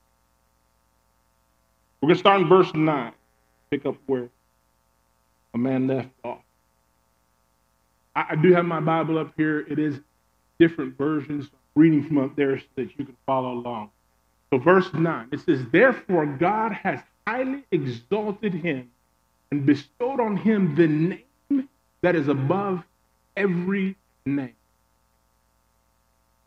We're 1.99 2.07
going 2.07 2.15
to 2.15 2.19
start 2.19 2.41
in 2.41 2.47
verse 2.47 2.73
9, 2.73 3.11
pick 3.69 3.85
up 3.85 3.97
where 4.05 4.29
a 5.53 5.57
man 5.57 5.87
left 5.87 6.09
off. 6.23 6.39
I, 8.15 8.25
I 8.29 8.35
do 8.35 8.53
have 8.53 8.65
my 8.65 8.79
Bible 8.79 9.17
up 9.17 9.33
here. 9.35 9.59
It 9.59 9.79
is 9.79 9.99
different 10.59 10.97
versions, 10.97 11.49
reading 11.75 12.07
from 12.07 12.19
up 12.19 12.35
there 12.37 12.57
so 12.57 12.65
that 12.75 12.97
you 12.97 13.05
can 13.05 13.17
follow 13.25 13.51
along. 13.51 13.89
So, 14.51 14.59
verse 14.59 14.93
9, 14.93 15.29
it 15.31 15.39
says, 15.41 15.65
Therefore, 15.71 16.25
God 16.25 16.71
has 16.71 17.01
highly 17.27 17.63
exalted 17.71 18.53
him 18.53 18.91
and 19.51 19.65
bestowed 19.65 20.19
on 20.19 20.37
him 20.37 20.75
the 20.75 20.87
name 20.87 21.69
that 22.01 22.15
is 22.15 22.27
above 22.27 22.83
every 23.35 23.95
name. 24.25 24.55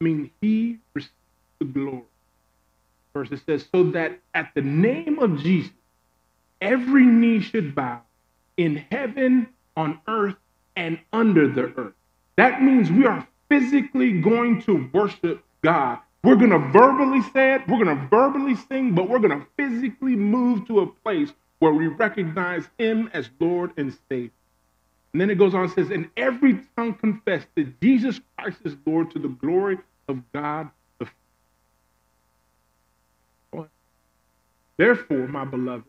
I 0.00 0.05
mean, 0.05 0.31
he 0.40 0.78
received 0.95 1.12
the 1.59 1.64
glory. 1.64 2.02
Verse 3.12 3.31
it 3.33 3.40
says, 3.47 3.67
So 3.73 3.90
that 3.90 4.21
at 4.35 4.52
the 4.55 4.62
name 4.62 5.19
of 5.19 5.38
Jesus, 5.43 5.73
every 6.61 7.05
knee 7.05 7.40
should 7.40 7.75
bow 7.75 8.02
in 8.57 8.76
heaven, 8.90 9.49
on 9.76 10.00
earth, 10.07 10.37
and 10.76 11.00
under 11.12 11.49
the 11.49 11.73
earth. 11.76 11.95
That 12.37 12.62
means 12.62 12.90
we 12.93 13.07
are 13.07 13.26
physically 13.49 14.21
going 14.21 14.62
to 14.62 14.88
worship 14.93 15.45
God 15.62 15.99
we're 16.25 16.37
going 16.37 16.50
to 16.50 16.58
verbally 16.58 17.22
say 17.32 17.54
it, 17.54 17.62
we're 17.68 17.82
going 17.82 17.96
to 17.96 18.06
verbally 18.08 18.56
sing, 18.68 18.94
but 18.94 19.08
we're 19.08 19.20
going 19.20 19.38
to 19.38 19.46
physically 19.56 20.16
move 20.16 20.66
to 20.66 20.80
a 20.80 20.87
place 20.87 21.30
where 21.60 21.72
we 21.72 21.87
recognize 21.87 22.68
Him 22.78 23.08
as 23.12 23.30
Lord 23.38 23.72
and 23.76 23.96
Savior. 24.08 24.30
And 25.12 25.20
then 25.20 25.30
it 25.30 25.37
goes 25.37 25.54
on 25.54 25.64
and 25.64 25.72
says, 25.72 25.90
And 25.90 26.10
every 26.16 26.60
tongue 26.76 26.94
confess 26.94 27.44
that 27.54 27.80
Jesus 27.80 28.20
Christ 28.37 28.58
is 28.64 28.76
Lord 28.84 29.10
to 29.12 29.18
the 29.18 29.28
glory 29.28 29.78
of 30.08 30.20
God 30.32 30.70
the 30.98 31.08
Father. 33.52 33.68
Therefore, 34.76 35.28
my 35.28 35.44
beloved, 35.44 35.84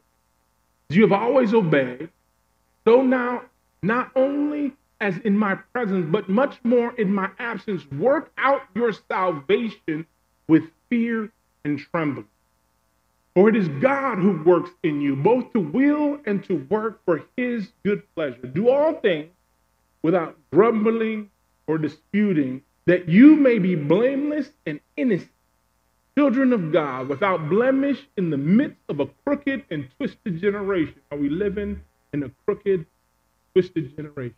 you 0.89 1.01
have 1.03 1.11
always 1.11 1.53
obeyed, 1.53 2.09
so 2.85 3.01
now, 3.01 3.43
not 3.81 4.11
only 4.15 4.73
as 5.01 5.17
in 5.19 5.37
my 5.37 5.55
presence, 5.55 6.07
but 6.09 6.29
much 6.29 6.57
more 6.63 6.93
in 6.99 7.13
my 7.13 7.29
absence, 7.39 7.85
work 7.91 8.31
out 8.37 8.61
your 8.73 8.91
salvation 8.91 10.05
with 10.49 10.63
fear 10.89 11.31
and 11.63 11.79
trembling. 11.79 12.27
For 13.35 13.47
it 13.47 13.55
is 13.55 13.69
God 13.81 14.17
who 14.17 14.43
works 14.43 14.71
in 14.83 14.99
you, 14.99 15.15
both 15.15 15.53
to 15.53 15.59
will 15.59 16.19
and 16.25 16.43
to 16.45 16.65
work 16.69 16.99
for 17.05 17.23
his 17.37 17.69
good 17.85 18.03
pleasure. 18.15 18.47
Do 18.47 18.69
all 18.69 18.95
things 18.95 19.29
without 20.01 20.35
grumbling 20.51 21.29
or 21.67 21.77
disputing, 21.77 22.63
that 22.85 23.07
you 23.07 23.35
may 23.35 23.59
be 23.59 23.75
blameless 23.75 24.49
and 24.65 24.79
innocent, 24.97 25.29
children 26.17 26.51
of 26.51 26.71
God, 26.71 27.07
without 27.07 27.47
blemish 27.47 28.07
in 28.17 28.31
the 28.31 28.37
midst 28.37 28.81
of 28.89 28.99
a 28.99 29.05
crooked 29.23 29.63
and 29.69 29.87
twisted 29.97 30.41
generation. 30.41 30.95
Are 31.11 31.17
we 31.17 31.29
living 31.29 31.79
in 32.11 32.23
a 32.23 32.31
crooked, 32.45 32.87
twisted 33.53 33.95
generation? 33.95 34.35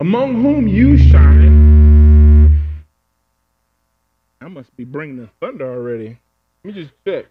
Among 0.00 0.42
whom 0.42 0.68
you 0.68 0.98
shine 0.98 1.63
I 4.44 4.48
must 4.48 4.76
be 4.76 4.84
bringing 4.84 5.16
the 5.16 5.28
thunder 5.40 5.66
already. 5.66 6.18
Let 6.62 6.74
me 6.74 6.82
just 6.82 6.92
check. 7.06 7.24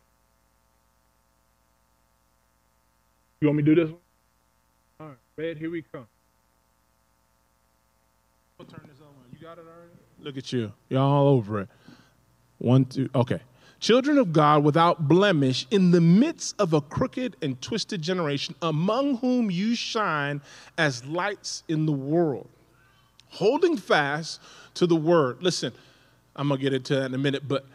You 3.39 3.49
want 3.49 3.57
me 3.57 3.63
to 3.63 3.75
do 3.75 3.81
this 3.83 3.91
one? 3.91 3.99
All 4.99 5.07
right, 5.07 5.17
red, 5.37 5.57
here 5.57 5.69
we 5.69 5.83
come. 5.83 6.07
We'll 8.57 8.67
turn 8.67 8.87
this 8.87 8.99
on. 8.99 9.13
You 9.31 9.45
got 9.45 9.59
it 9.59 9.65
already? 9.67 9.91
Look 10.21 10.37
at 10.37 10.51
you. 10.51 10.71
Y'all 10.89 11.11
all 11.11 11.27
over 11.27 11.61
it. 11.61 11.69
One, 12.57 12.85
two, 12.85 13.09
okay. 13.13 13.41
Children 13.79 14.17
of 14.17 14.33
God 14.33 14.63
without 14.63 15.07
blemish 15.07 15.67
in 15.69 15.91
the 15.91 16.01
midst 16.01 16.55
of 16.57 16.73
a 16.73 16.81
crooked 16.81 17.35
and 17.43 17.61
twisted 17.61 18.01
generation, 18.01 18.55
among 18.61 19.17
whom 19.17 19.51
you 19.51 19.75
shine 19.75 20.41
as 20.79 21.05
lights 21.05 21.63
in 21.67 21.85
the 21.85 21.91
world, 21.91 22.47
holding 23.29 23.77
fast 23.77 24.41
to 24.75 24.87
the 24.87 24.95
word. 24.95 25.43
Listen, 25.43 25.73
I'm 26.35 26.49
gonna 26.49 26.61
get 26.61 26.73
into 26.73 26.95
that 26.95 27.05
in 27.05 27.13
a 27.13 27.17
minute, 27.17 27.47
but 27.47 27.65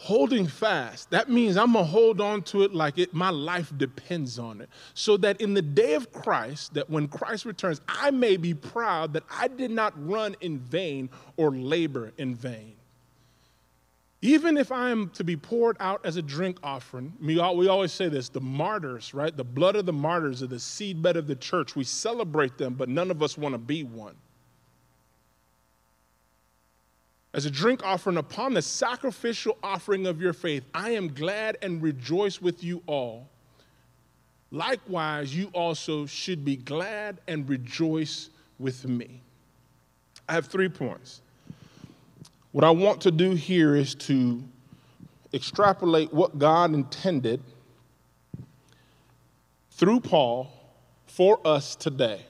holding 0.00 0.46
fast 0.46 1.10
that 1.10 1.28
means 1.28 1.58
i'm 1.58 1.74
gonna 1.74 1.84
hold 1.84 2.22
on 2.22 2.40
to 2.40 2.62
it 2.62 2.72
like 2.72 2.96
it 2.96 3.12
my 3.12 3.28
life 3.28 3.70
depends 3.76 4.38
on 4.38 4.62
it. 4.62 4.70
So 4.94 5.18
that 5.18 5.42
in 5.42 5.52
the 5.52 5.60
day 5.60 5.92
of 5.92 6.10
christ 6.10 6.72
that 6.72 6.88
when 6.88 7.06
christ 7.06 7.44
returns 7.44 7.82
i 7.86 8.10
may 8.10 8.38
be 8.38 8.54
proud 8.54 9.12
that 9.12 9.24
i 9.30 9.46
did 9.46 9.70
not 9.70 9.92
run 10.08 10.36
in 10.40 10.58
vain 10.58 11.10
or 11.36 11.50
labor 11.50 12.12
in 12.16 12.34
vain. 12.34 12.76
Even 14.22 14.56
if 14.56 14.72
i 14.72 14.88
am 14.88 15.10
to 15.10 15.22
be 15.22 15.36
poured 15.36 15.76
out 15.80 16.00
as 16.02 16.16
a 16.16 16.22
drink 16.22 16.56
offering 16.62 17.12
we 17.20 17.38
always 17.38 17.92
say 17.92 18.08
this 18.08 18.30
the 18.30 18.40
martyrs 18.40 19.12
right? 19.12 19.36
The 19.36 19.44
blood 19.44 19.76
of 19.76 19.84
the 19.84 19.92
martyrs 19.92 20.42
are 20.42 20.46
the 20.46 20.56
seedbed 20.56 21.16
of 21.16 21.26
the 21.26 21.36
church. 21.36 21.76
We 21.76 21.84
celebrate 21.84 22.56
them 22.56 22.72
but 22.72 22.88
none 22.88 23.10
of 23.10 23.22
us 23.22 23.36
want 23.36 23.52
to 23.52 23.58
be 23.58 23.84
one 23.84 24.16
as 27.32 27.46
a 27.46 27.50
drink 27.50 27.84
offering 27.84 28.16
upon 28.16 28.54
the 28.54 28.62
sacrificial 28.62 29.56
offering 29.62 30.06
of 30.06 30.20
your 30.20 30.32
faith, 30.32 30.64
I 30.74 30.90
am 30.90 31.12
glad 31.12 31.58
and 31.62 31.80
rejoice 31.80 32.40
with 32.40 32.64
you 32.64 32.82
all. 32.86 33.28
Likewise, 34.50 35.34
you 35.34 35.48
also 35.54 36.06
should 36.06 36.44
be 36.44 36.56
glad 36.56 37.20
and 37.28 37.48
rejoice 37.48 38.30
with 38.58 38.86
me. 38.86 39.22
I 40.28 40.32
have 40.32 40.46
three 40.46 40.68
points. 40.68 41.22
What 42.52 42.64
I 42.64 42.70
want 42.70 43.00
to 43.02 43.12
do 43.12 43.30
here 43.32 43.76
is 43.76 43.94
to 43.96 44.42
extrapolate 45.32 46.12
what 46.12 46.36
God 46.38 46.74
intended 46.74 47.40
through 49.70 50.00
Paul 50.00 50.52
for 51.06 51.40
us 51.44 51.76
today 51.76 52.26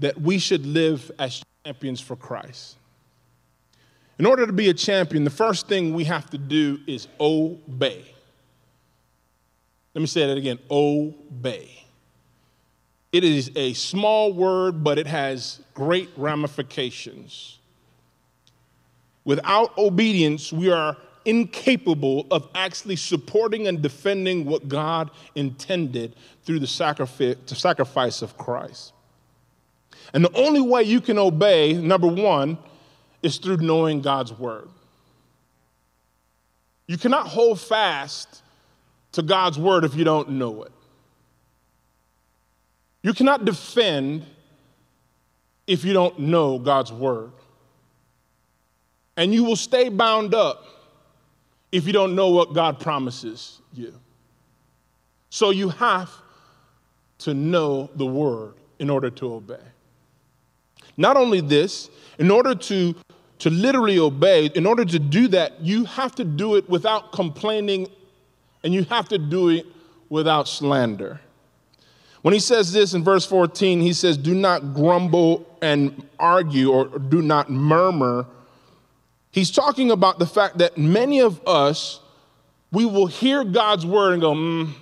that 0.00 0.20
we 0.20 0.38
should 0.38 0.66
live 0.66 1.10
as 1.18 1.42
champions 1.64 2.00
for 2.00 2.16
Christ. 2.16 2.76
In 4.18 4.26
order 4.26 4.46
to 4.46 4.52
be 4.52 4.68
a 4.68 4.74
champion, 4.74 5.24
the 5.24 5.30
first 5.30 5.68
thing 5.68 5.94
we 5.94 6.04
have 6.04 6.28
to 6.30 6.38
do 6.38 6.80
is 6.86 7.06
obey. 7.20 8.04
Let 9.94 10.00
me 10.00 10.06
say 10.06 10.26
that 10.26 10.36
again 10.36 10.58
obey. 10.70 11.70
It 13.12 13.24
is 13.24 13.50
a 13.56 13.72
small 13.72 14.32
word, 14.32 14.84
but 14.84 14.98
it 14.98 15.06
has 15.06 15.60
great 15.72 16.10
ramifications. 16.16 17.58
Without 19.24 19.76
obedience, 19.78 20.52
we 20.52 20.70
are 20.70 20.96
incapable 21.24 22.26
of 22.30 22.48
actually 22.54 22.96
supporting 22.96 23.66
and 23.66 23.82
defending 23.82 24.44
what 24.44 24.68
God 24.68 25.10
intended 25.34 26.16
through 26.44 26.60
the 26.60 26.66
sacrifice 26.66 28.22
of 28.22 28.36
Christ. 28.36 28.92
And 30.12 30.24
the 30.24 30.32
only 30.32 30.60
way 30.60 30.82
you 30.82 31.00
can 31.00 31.18
obey, 31.18 31.74
number 31.74 32.08
one, 32.08 32.58
is 33.22 33.38
through 33.38 33.58
knowing 33.58 34.00
God's 34.00 34.32
word. 34.32 34.68
You 36.86 36.96
cannot 36.96 37.26
hold 37.26 37.60
fast 37.60 38.42
to 39.12 39.22
God's 39.22 39.58
word 39.58 39.84
if 39.84 39.94
you 39.94 40.04
don't 40.04 40.30
know 40.30 40.62
it. 40.62 40.72
You 43.02 43.12
cannot 43.12 43.44
defend 43.44 44.24
if 45.66 45.84
you 45.84 45.92
don't 45.92 46.18
know 46.18 46.58
God's 46.58 46.92
word. 46.92 47.30
And 49.16 49.34
you 49.34 49.44
will 49.44 49.56
stay 49.56 49.88
bound 49.88 50.34
up 50.34 50.64
if 51.70 51.86
you 51.86 51.92
don't 51.92 52.14
know 52.14 52.30
what 52.30 52.54
God 52.54 52.80
promises 52.80 53.60
you. 53.74 53.92
So 55.30 55.50
you 55.50 55.68
have 55.68 56.10
to 57.18 57.34
know 57.34 57.90
the 57.96 58.06
word 58.06 58.54
in 58.78 58.88
order 58.88 59.10
to 59.10 59.34
obey. 59.34 59.56
Not 60.96 61.16
only 61.16 61.40
this, 61.40 61.90
in 62.18 62.30
order 62.30 62.54
to, 62.54 62.94
to 63.40 63.50
literally 63.50 63.98
obey, 63.98 64.46
in 64.46 64.66
order 64.66 64.84
to 64.84 64.98
do 64.98 65.28
that, 65.28 65.60
you 65.60 65.84
have 65.84 66.14
to 66.16 66.24
do 66.24 66.56
it 66.56 66.68
without 66.68 67.12
complaining 67.12 67.88
and 68.64 68.74
you 68.74 68.84
have 68.84 69.08
to 69.08 69.18
do 69.18 69.48
it 69.50 69.66
without 70.08 70.48
slander. 70.48 71.20
When 72.22 72.34
he 72.34 72.40
says 72.40 72.72
this 72.72 72.94
in 72.94 73.04
verse 73.04 73.24
14, 73.24 73.80
he 73.80 73.92
says, 73.92 74.16
Do 74.16 74.34
not 74.34 74.74
grumble 74.74 75.46
and 75.62 76.06
argue 76.18 76.72
or 76.72 76.86
do 76.98 77.22
not 77.22 77.48
murmur. 77.48 78.26
He's 79.30 79.50
talking 79.50 79.90
about 79.90 80.18
the 80.18 80.26
fact 80.26 80.58
that 80.58 80.76
many 80.76 81.20
of 81.20 81.46
us, 81.46 82.00
we 82.72 82.86
will 82.86 83.06
hear 83.06 83.44
God's 83.44 83.86
word 83.86 84.14
and 84.14 84.20
go, 84.20 84.34
mm, 84.34 84.72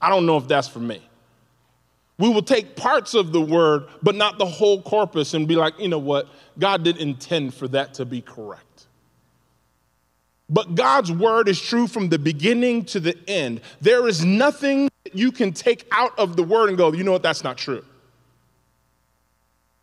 I 0.00 0.08
don't 0.08 0.26
know 0.26 0.36
if 0.38 0.48
that's 0.48 0.66
for 0.66 0.80
me. 0.80 1.05
We 2.18 2.28
will 2.30 2.42
take 2.42 2.76
parts 2.76 3.14
of 3.14 3.32
the 3.32 3.40
word, 3.40 3.84
but 4.02 4.14
not 4.14 4.38
the 4.38 4.46
whole 4.46 4.80
corpus, 4.80 5.34
and 5.34 5.46
be 5.46 5.54
like, 5.54 5.78
you 5.78 5.88
know 5.88 5.98
what? 5.98 6.28
God 6.58 6.82
didn't 6.82 7.02
intend 7.02 7.54
for 7.54 7.68
that 7.68 7.94
to 7.94 8.04
be 8.06 8.22
correct. 8.22 8.86
But 10.48 10.74
God's 10.74 11.12
word 11.12 11.48
is 11.48 11.60
true 11.60 11.86
from 11.86 12.08
the 12.08 12.18
beginning 12.18 12.84
to 12.86 13.00
the 13.00 13.16
end. 13.28 13.60
There 13.80 14.06
is 14.06 14.24
nothing 14.24 14.88
that 15.04 15.14
you 15.14 15.32
can 15.32 15.52
take 15.52 15.86
out 15.90 16.18
of 16.18 16.36
the 16.36 16.42
word 16.42 16.68
and 16.68 16.78
go, 16.78 16.92
you 16.92 17.04
know 17.04 17.12
what? 17.12 17.22
That's 17.22 17.44
not 17.44 17.58
true. 17.58 17.84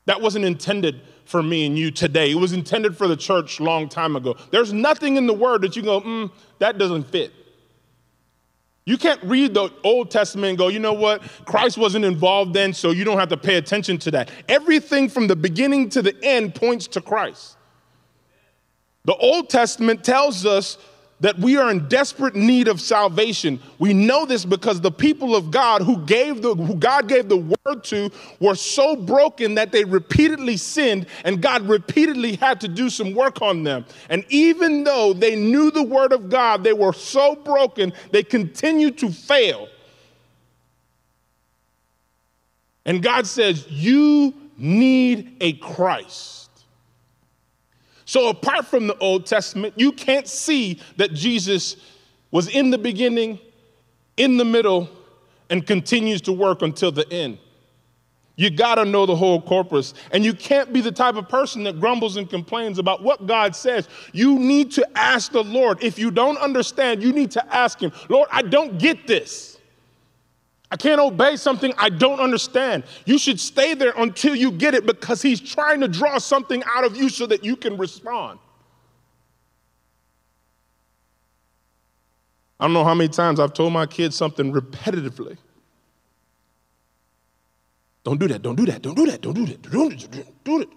That 0.06 0.22
wasn't 0.22 0.46
intended 0.46 1.02
for 1.26 1.44
me 1.44 1.66
and 1.66 1.78
you 1.78 1.92
today. 1.92 2.32
It 2.32 2.36
was 2.36 2.54
intended 2.54 2.98
for 2.98 3.08
the 3.08 3.16
church 3.16 3.60
long 3.60 3.90
time 3.90 4.16
ago. 4.16 4.36
There's 4.52 4.74
nothing 4.74 5.18
in 5.18 5.28
the 5.28 5.34
word 5.34 5.62
that 5.62 5.76
you 5.76 5.82
go, 5.82 6.02
mm, 6.02 6.32
that 6.60 6.78
doesn't 6.78 7.04
fit. 7.04 7.32
You 8.86 8.98
can't 8.98 9.24
read 9.24 9.54
the 9.54 9.70
Old 9.84 10.12
Testament 10.12 10.50
and 10.50 10.58
go, 10.58 10.68
you 10.68 10.80
know 10.80 10.94
what? 10.94 11.22
Christ 11.46 11.78
wasn't 11.78 12.04
involved 12.04 12.54
then, 12.54 12.74
so 12.74 12.92
you 12.92 13.06
don't 13.06 13.18
have 13.18 13.30
to 13.30 13.38
pay 13.38 13.56
attention 13.56 13.98
to 14.00 14.12
that. 14.12 14.30
Everything 14.50 15.08
from 15.08 15.28
the 15.28 15.36
beginning 15.36 15.90
to 15.90 16.02
the 16.02 16.16
end 16.22 16.54
points 16.54 16.88
to 16.88 17.02
Christ. 17.02 17.58
The 19.06 19.16
Old 19.16 19.50
Testament 19.50 20.04
tells 20.04 20.46
us 20.46 20.78
that 21.20 21.40
we 21.40 21.58
are 21.58 21.72
in 21.72 21.88
desperate 21.88 22.36
need 22.36 22.68
of 22.68 22.82
salvation. 22.82 23.60
We 23.80 23.94
know 23.94 24.26
this 24.26 24.44
because 24.44 24.82
the 24.82 24.92
people 24.92 25.36
of 25.36 25.52
God 25.52 25.82
who 25.82 25.98
gave 26.06 26.42
the 26.42 26.54
who 26.54 26.76
God 26.76 27.08
gave 27.08 27.30
the 27.30 27.38
word 27.38 27.84
to 27.86 28.12
were 28.40 28.56
so 28.56 28.96
broken 28.96 29.56
that 29.56 29.72
they 29.72 29.86
repeatedly 29.86 30.58
sinned 30.58 31.06
and 31.24 31.42
God 31.42 31.62
repeatedly 31.64 32.36
had 32.36 32.60
to 32.62 32.68
do 32.68 32.90
some 32.90 33.14
work 33.14 33.42
on 33.42 33.64
them. 33.64 33.86
And 34.10 34.26
even 34.30 34.84
though 34.84 35.14
they 35.14 35.36
knew 35.36 35.72
the 35.72 35.84
word 35.84 36.12
of 36.12 36.30
God, 36.30 36.64
they 36.64 36.74
were 36.74 36.94
so 36.94 37.36
broken, 37.36 37.94
they 38.12 38.24
continued 38.24 38.98
to 38.98 39.10
fail. 39.10 39.70
And 42.86 43.02
God 43.02 43.28
says, 43.28 43.66
"You 43.70 44.34
need 44.58 45.38
a 45.40 45.54
Christ." 45.54 46.43
So, 48.14 48.30
apart 48.30 48.68
from 48.68 48.86
the 48.86 48.96
Old 49.00 49.26
Testament, 49.26 49.74
you 49.76 49.92
can't 49.92 50.28
see 50.28 50.80
that 50.98 51.14
Jesus 51.14 51.78
was 52.30 52.48
in 52.48 52.70
the 52.70 52.78
beginning, 52.78 53.40
in 54.18 54.38
the 54.38 54.46
middle, 54.46 54.88
and 55.50 55.66
continues 55.66 56.22
to 56.22 56.32
work 56.32 56.62
until 56.62 56.92
the 56.92 57.12
end. 57.12 57.40
You 58.36 58.52
gotta 58.52 58.86
know 58.86 59.08
the 59.08 59.16
whole 59.16 59.42
corpus. 59.42 59.96
And 60.12 60.24
you 60.24 60.36
can't 60.36 60.72
be 60.72 60.80
the 60.80 60.92
type 60.92 61.16
of 61.16 61.28
person 61.28 61.64
that 61.64 61.80
grumbles 61.80 62.18
and 62.18 62.30
complains 62.30 62.78
about 62.78 63.02
what 63.02 63.26
God 63.26 63.56
says. 63.56 63.90
You 64.12 64.38
need 64.38 64.72
to 64.74 64.88
ask 64.96 65.32
the 65.32 65.44
Lord. 65.44 65.84
If 65.84 65.98
you 65.98 66.12
don't 66.12 66.38
understand, 66.38 67.02
you 67.02 67.14
need 67.14 67.32
to 67.32 67.44
ask 67.56 67.80
Him, 67.80 67.92
Lord, 68.10 68.30
I 68.32 68.44
don't 68.44 68.78
get 68.78 69.08
this. 69.08 69.53
I 70.74 70.76
can't 70.76 71.00
obey 71.00 71.36
something 71.36 71.72
I 71.78 71.90
don't 71.90 72.20
understand. 72.20 72.84
You 73.06 73.20
should 73.20 73.40
stay 73.40 73.76
there 73.76 73.94
until 73.96 74.34
you 74.34 74.52
get 74.52 74.74
it 74.74 74.88
because 74.88 75.22
he's 75.22 75.40
trying 75.40 75.82
to 75.82 75.88
draw 75.88 76.18
something 76.18 76.64
out 76.66 76.84
of 76.84 76.98
you 76.98 77.10
so 77.10 77.28
that 77.28 77.46
you 77.46 77.56
can 77.56 77.78
respond. 77.78 78.40
I 82.60 82.66
don't 82.66 82.74
know 82.74 82.84
how 82.84 82.96
many 82.96 83.10
times 83.10 83.40
I've 83.40 83.54
told 83.54 83.72
my 83.72 83.86
kids 83.86 84.16
something 84.16 84.52
repetitively. 84.52 85.38
Don't 88.04 88.20
do 88.20 88.28
that, 88.30 88.42
don't 88.42 88.56
do 88.56 88.66
that, 88.66 88.82
don't 88.82 88.96
do 88.96 89.06
that, 89.06 89.22
don't 89.22 89.36
do 89.36 89.46
that, 89.46 89.62
don't 89.62 89.90
do 89.90 90.08
that, 90.08 90.62
it. 90.64 90.70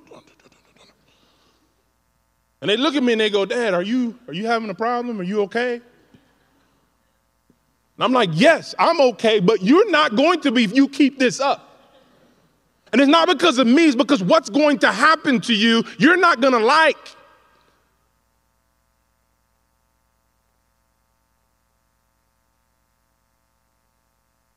And 2.60 2.68
they 2.68 2.76
look 2.76 2.96
at 2.96 3.02
me 3.02 3.12
and 3.12 3.20
they 3.22 3.30
go, 3.30 3.46
Dad, 3.46 3.72
are 3.72 3.82
you, 3.82 4.18
are 4.28 4.34
you 4.34 4.46
having 4.46 4.68
a 4.68 4.74
problem? 4.74 5.18
Are 5.22 5.24
you 5.24 5.40
okay? 5.44 5.80
And 7.96 8.04
I'm 8.04 8.12
like, 8.12 8.30
yes, 8.32 8.74
I'm 8.78 9.00
okay, 9.00 9.40
but 9.40 9.62
you're 9.62 9.90
not 9.90 10.16
going 10.16 10.40
to 10.42 10.52
be 10.52 10.64
if 10.64 10.74
you 10.76 10.88
keep 10.88 11.18
this 11.18 11.40
up. 11.40 11.62
And 12.92 13.00
it's 13.00 13.10
not 13.10 13.28
because 13.28 13.58
of 13.58 13.66
me, 13.66 13.86
it's 13.86 13.96
because 13.96 14.22
what's 14.22 14.50
going 14.50 14.78
to 14.80 14.92
happen 14.92 15.40
to 15.42 15.54
you, 15.54 15.84
you're 15.98 16.16
not 16.16 16.40
going 16.40 16.52
to 16.52 16.58
like. 16.58 16.96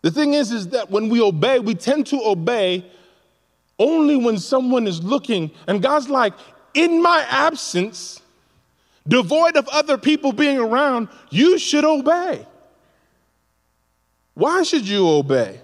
The 0.02 0.12
thing 0.12 0.34
is, 0.34 0.52
is 0.52 0.69
that 0.69 0.89
when 0.89 1.10
we 1.10 1.21
obey, 1.21 1.60
we 1.60 1.75
tend 1.75 2.08
to 2.08 2.21
obey 2.23 2.86
only 3.78 4.15
when 4.15 4.38
someone 4.38 4.88
is 4.88 5.04
looking. 5.04 5.52
And 5.67 5.82
God's 5.82 6.10
like, 6.10 6.34
in 6.73 7.02
my 7.02 7.25
absence, 7.30 8.21
devoid 9.08 9.58
of 9.58 9.67
other 9.69 9.97
people 9.97 10.32
being 10.32 10.58
around, 10.58 11.10
you 11.30 11.58
should 11.58 11.86
obey. 11.86 12.45
Why 14.39 14.63
should 14.63 14.88
you 14.88 15.06
obey? 15.06 15.60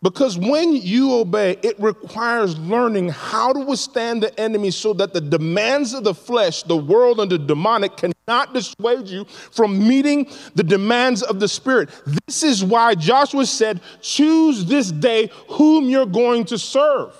Because 0.00 0.38
when 0.38 0.72
you 0.72 1.12
obey, 1.12 1.58
it 1.62 1.78
requires 1.78 2.58
learning 2.58 3.10
how 3.10 3.52
to 3.52 3.60
withstand 3.60 4.22
the 4.22 4.40
enemy 4.40 4.70
so 4.70 4.94
that 4.94 5.12
the 5.12 5.20
demands 5.20 5.92
of 5.92 6.04
the 6.04 6.14
flesh, 6.14 6.62
the 6.62 6.76
world, 6.76 7.20
and 7.20 7.30
the 7.30 7.36
demonic 7.36 7.98
cannot 7.98 8.54
dissuade 8.54 9.08
you 9.08 9.26
from 9.26 9.86
meeting 9.86 10.26
the 10.54 10.64
demands 10.64 11.22
of 11.22 11.38
the 11.38 11.46
spirit. 11.46 11.90
This 12.26 12.42
is 12.44 12.64
why 12.64 12.94
Joshua 12.94 13.44
said, 13.44 13.82
Choose 14.00 14.64
this 14.64 14.90
day 14.90 15.30
whom 15.48 15.90
you're 15.90 16.06
going 16.06 16.46
to 16.46 16.56
serve. 16.56 17.14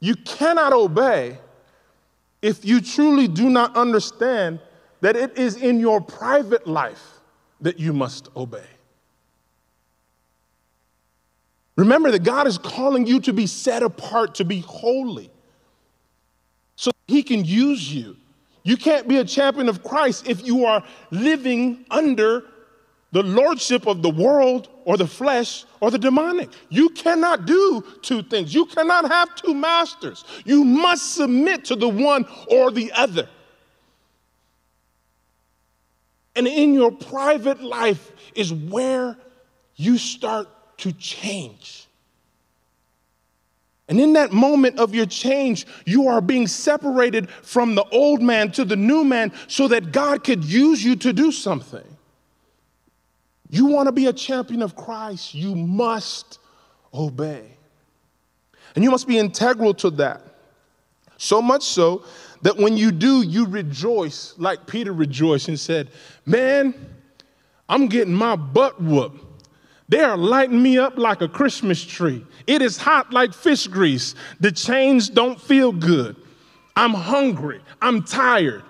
You 0.00 0.16
cannot 0.16 0.72
obey 0.72 1.38
if 2.42 2.64
you 2.64 2.80
truly 2.80 3.28
do 3.28 3.48
not 3.48 3.76
understand 3.76 4.60
that 5.00 5.16
it 5.16 5.36
is 5.36 5.56
in 5.56 5.80
your 5.80 6.00
private 6.00 6.66
life 6.66 7.20
that 7.60 7.78
you 7.78 7.92
must 7.92 8.28
obey. 8.36 8.66
Remember 11.76 12.10
that 12.10 12.24
God 12.24 12.46
is 12.46 12.58
calling 12.58 13.06
you 13.06 13.20
to 13.20 13.32
be 13.32 13.46
set 13.46 13.82
apart, 13.82 14.34
to 14.36 14.44
be 14.44 14.60
holy, 14.60 15.30
so 16.74 16.90
He 17.06 17.22
can 17.22 17.44
use 17.44 17.92
you. 17.92 18.16
You 18.64 18.76
can't 18.76 19.06
be 19.06 19.18
a 19.18 19.24
champion 19.24 19.68
of 19.68 19.82
Christ 19.82 20.26
if 20.28 20.44
you 20.44 20.66
are 20.66 20.84
living 21.10 21.86
under 21.90 22.44
the 23.10 23.22
lordship 23.22 23.86
of 23.86 24.02
the 24.02 24.10
world 24.10 24.68
or 24.84 24.96
the 24.96 25.06
flesh 25.06 25.64
or 25.80 25.90
the 25.90 25.98
demonic. 25.98 26.50
You 26.68 26.90
cannot 26.90 27.46
do 27.46 27.82
two 28.02 28.22
things. 28.22 28.52
You 28.52 28.66
cannot 28.66 29.10
have 29.10 29.34
two 29.34 29.54
masters. 29.54 30.24
You 30.44 30.64
must 30.64 31.14
submit 31.14 31.64
to 31.66 31.76
the 31.76 31.88
one 31.88 32.26
or 32.50 32.70
the 32.70 32.92
other. 32.92 33.28
And 36.36 36.46
in 36.46 36.74
your 36.74 36.92
private 36.92 37.62
life 37.62 38.12
is 38.34 38.52
where 38.52 39.16
you 39.74 39.98
start 39.98 40.48
to 40.78 40.92
change. 40.92 41.86
And 43.88 43.98
in 43.98 44.12
that 44.12 44.32
moment 44.32 44.78
of 44.78 44.94
your 44.94 45.06
change, 45.06 45.66
you 45.86 46.08
are 46.08 46.20
being 46.20 46.46
separated 46.46 47.30
from 47.30 47.74
the 47.74 47.84
old 47.90 48.20
man 48.20 48.52
to 48.52 48.64
the 48.64 48.76
new 48.76 49.02
man 49.02 49.32
so 49.46 49.66
that 49.68 49.92
God 49.92 50.22
could 50.22 50.44
use 50.44 50.84
you 50.84 50.94
to 50.96 51.12
do 51.12 51.32
something. 51.32 51.97
You 53.50 53.66
want 53.66 53.86
to 53.86 53.92
be 53.92 54.06
a 54.06 54.12
champion 54.12 54.62
of 54.62 54.76
Christ, 54.76 55.34
you 55.34 55.54
must 55.54 56.38
obey. 56.92 57.44
And 58.74 58.84
you 58.84 58.90
must 58.90 59.08
be 59.08 59.18
integral 59.18 59.74
to 59.74 59.90
that. 59.90 60.22
So 61.16 61.42
much 61.42 61.62
so 61.62 62.04
that 62.42 62.56
when 62.56 62.76
you 62.76 62.92
do, 62.92 63.22
you 63.22 63.46
rejoice 63.46 64.34
like 64.38 64.66
Peter 64.66 64.92
rejoiced 64.92 65.48
and 65.48 65.58
said, 65.58 65.90
Man, 66.26 66.74
I'm 67.68 67.88
getting 67.88 68.14
my 68.14 68.36
butt 68.36 68.80
whooped. 68.80 69.24
They 69.88 70.00
are 70.00 70.16
lighting 70.16 70.62
me 70.62 70.78
up 70.78 70.98
like 70.98 71.22
a 71.22 71.28
Christmas 71.28 71.82
tree. 71.82 72.24
It 72.46 72.60
is 72.60 72.76
hot 72.76 73.12
like 73.12 73.32
fish 73.32 73.66
grease. 73.66 74.14
The 74.38 74.52
chains 74.52 75.08
don't 75.08 75.40
feel 75.40 75.72
good. 75.72 76.14
I'm 76.76 76.92
hungry. 76.92 77.60
I'm 77.80 78.04
tired. 78.04 78.62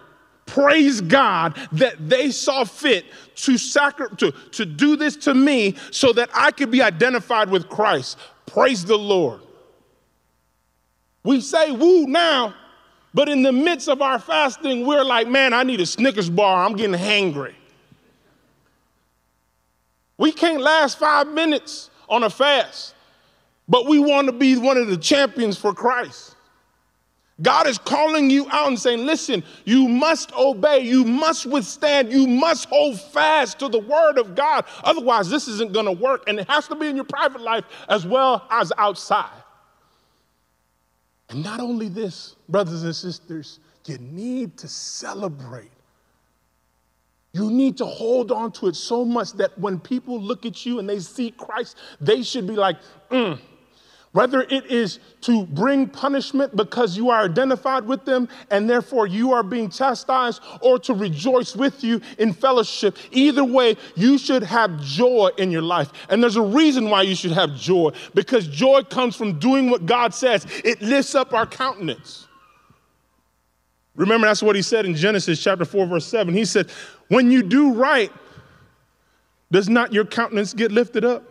Praise 0.48 1.02
God 1.02 1.58
that 1.72 2.08
they 2.08 2.30
saw 2.30 2.64
fit 2.64 3.04
to, 3.36 3.58
sacri- 3.58 4.16
to, 4.16 4.32
to 4.32 4.64
do 4.64 4.96
this 4.96 5.14
to 5.16 5.34
me 5.34 5.76
so 5.90 6.10
that 6.14 6.30
I 6.32 6.52
could 6.52 6.70
be 6.70 6.80
identified 6.80 7.50
with 7.50 7.68
Christ. 7.68 8.16
Praise 8.46 8.82
the 8.82 8.96
Lord. 8.96 9.42
We 11.22 11.42
say 11.42 11.70
woo 11.70 12.06
now, 12.06 12.54
but 13.12 13.28
in 13.28 13.42
the 13.42 13.52
midst 13.52 13.90
of 13.90 14.00
our 14.00 14.18
fasting, 14.18 14.86
we're 14.86 15.04
like, 15.04 15.28
man, 15.28 15.52
I 15.52 15.64
need 15.64 15.82
a 15.82 15.86
Snickers 15.86 16.30
bar. 16.30 16.64
I'm 16.64 16.76
getting 16.76 16.98
hangry. 16.98 17.54
We 20.16 20.32
can't 20.32 20.62
last 20.62 20.98
five 20.98 21.28
minutes 21.28 21.90
on 22.08 22.22
a 22.22 22.30
fast, 22.30 22.94
but 23.68 23.86
we 23.86 23.98
want 23.98 24.28
to 24.28 24.32
be 24.32 24.56
one 24.56 24.78
of 24.78 24.88
the 24.88 24.96
champions 24.96 25.58
for 25.58 25.74
Christ. 25.74 26.36
God 27.40 27.68
is 27.68 27.78
calling 27.78 28.30
you 28.30 28.48
out 28.50 28.68
and 28.68 28.78
saying, 28.78 29.06
listen, 29.06 29.44
you 29.64 29.88
must 29.88 30.32
obey, 30.32 30.80
you 30.80 31.04
must 31.04 31.46
withstand, 31.46 32.12
you 32.12 32.26
must 32.26 32.68
hold 32.68 33.00
fast 33.00 33.60
to 33.60 33.68
the 33.68 33.78
word 33.78 34.18
of 34.18 34.34
God. 34.34 34.64
Otherwise, 34.82 35.30
this 35.30 35.46
isn't 35.46 35.72
going 35.72 35.86
to 35.86 35.92
work. 35.92 36.24
And 36.26 36.40
it 36.40 36.48
has 36.48 36.66
to 36.68 36.74
be 36.74 36.88
in 36.88 36.96
your 36.96 37.04
private 37.04 37.40
life 37.40 37.64
as 37.88 38.04
well 38.04 38.46
as 38.50 38.72
outside. 38.76 39.30
And 41.28 41.44
not 41.44 41.60
only 41.60 41.88
this, 41.88 42.34
brothers 42.48 42.82
and 42.82 42.96
sisters, 42.96 43.60
you 43.84 43.98
need 43.98 44.56
to 44.58 44.68
celebrate. 44.68 45.70
You 47.32 47.50
need 47.50 47.76
to 47.78 47.86
hold 47.86 48.32
on 48.32 48.50
to 48.52 48.66
it 48.66 48.74
so 48.74 49.04
much 49.04 49.32
that 49.34 49.56
when 49.58 49.78
people 49.78 50.20
look 50.20 50.44
at 50.44 50.66
you 50.66 50.78
and 50.78 50.88
they 50.88 50.98
see 50.98 51.30
Christ, 51.30 51.76
they 52.00 52.22
should 52.22 52.46
be 52.46 52.56
like, 52.56 52.78
mm, 53.10 53.38
whether 54.12 54.42
it 54.42 54.66
is 54.66 55.00
to 55.20 55.44
bring 55.46 55.86
punishment 55.86 56.56
because 56.56 56.96
you 56.96 57.10
are 57.10 57.24
identified 57.24 57.84
with 57.86 58.04
them 58.04 58.28
and 58.50 58.68
therefore 58.68 59.06
you 59.06 59.32
are 59.32 59.42
being 59.42 59.70
chastised, 59.70 60.40
or 60.60 60.78
to 60.78 60.94
rejoice 60.94 61.54
with 61.54 61.84
you 61.84 62.00
in 62.18 62.32
fellowship, 62.32 62.96
either 63.10 63.44
way, 63.44 63.76
you 63.94 64.18
should 64.18 64.42
have 64.42 64.80
joy 64.82 65.30
in 65.38 65.50
your 65.50 65.62
life. 65.62 65.90
And 66.08 66.22
there's 66.22 66.36
a 66.36 66.42
reason 66.42 66.90
why 66.90 67.02
you 67.02 67.14
should 67.14 67.32
have 67.32 67.54
joy 67.54 67.90
because 68.14 68.46
joy 68.46 68.82
comes 68.82 69.16
from 69.16 69.38
doing 69.38 69.70
what 69.70 69.86
God 69.86 70.14
says, 70.14 70.46
it 70.64 70.80
lifts 70.80 71.14
up 71.14 71.32
our 71.32 71.46
countenance. 71.46 72.26
Remember, 73.94 74.28
that's 74.28 74.42
what 74.42 74.54
he 74.54 74.62
said 74.62 74.86
in 74.86 74.94
Genesis 74.94 75.42
chapter 75.42 75.64
4, 75.64 75.86
verse 75.86 76.06
7. 76.06 76.32
He 76.32 76.44
said, 76.44 76.70
When 77.08 77.32
you 77.32 77.42
do 77.42 77.72
right, 77.74 78.12
does 79.50 79.68
not 79.68 79.92
your 79.92 80.04
countenance 80.04 80.54
get 80.54 80.70
lifted 80.70 81.04
up? 81.04 81.24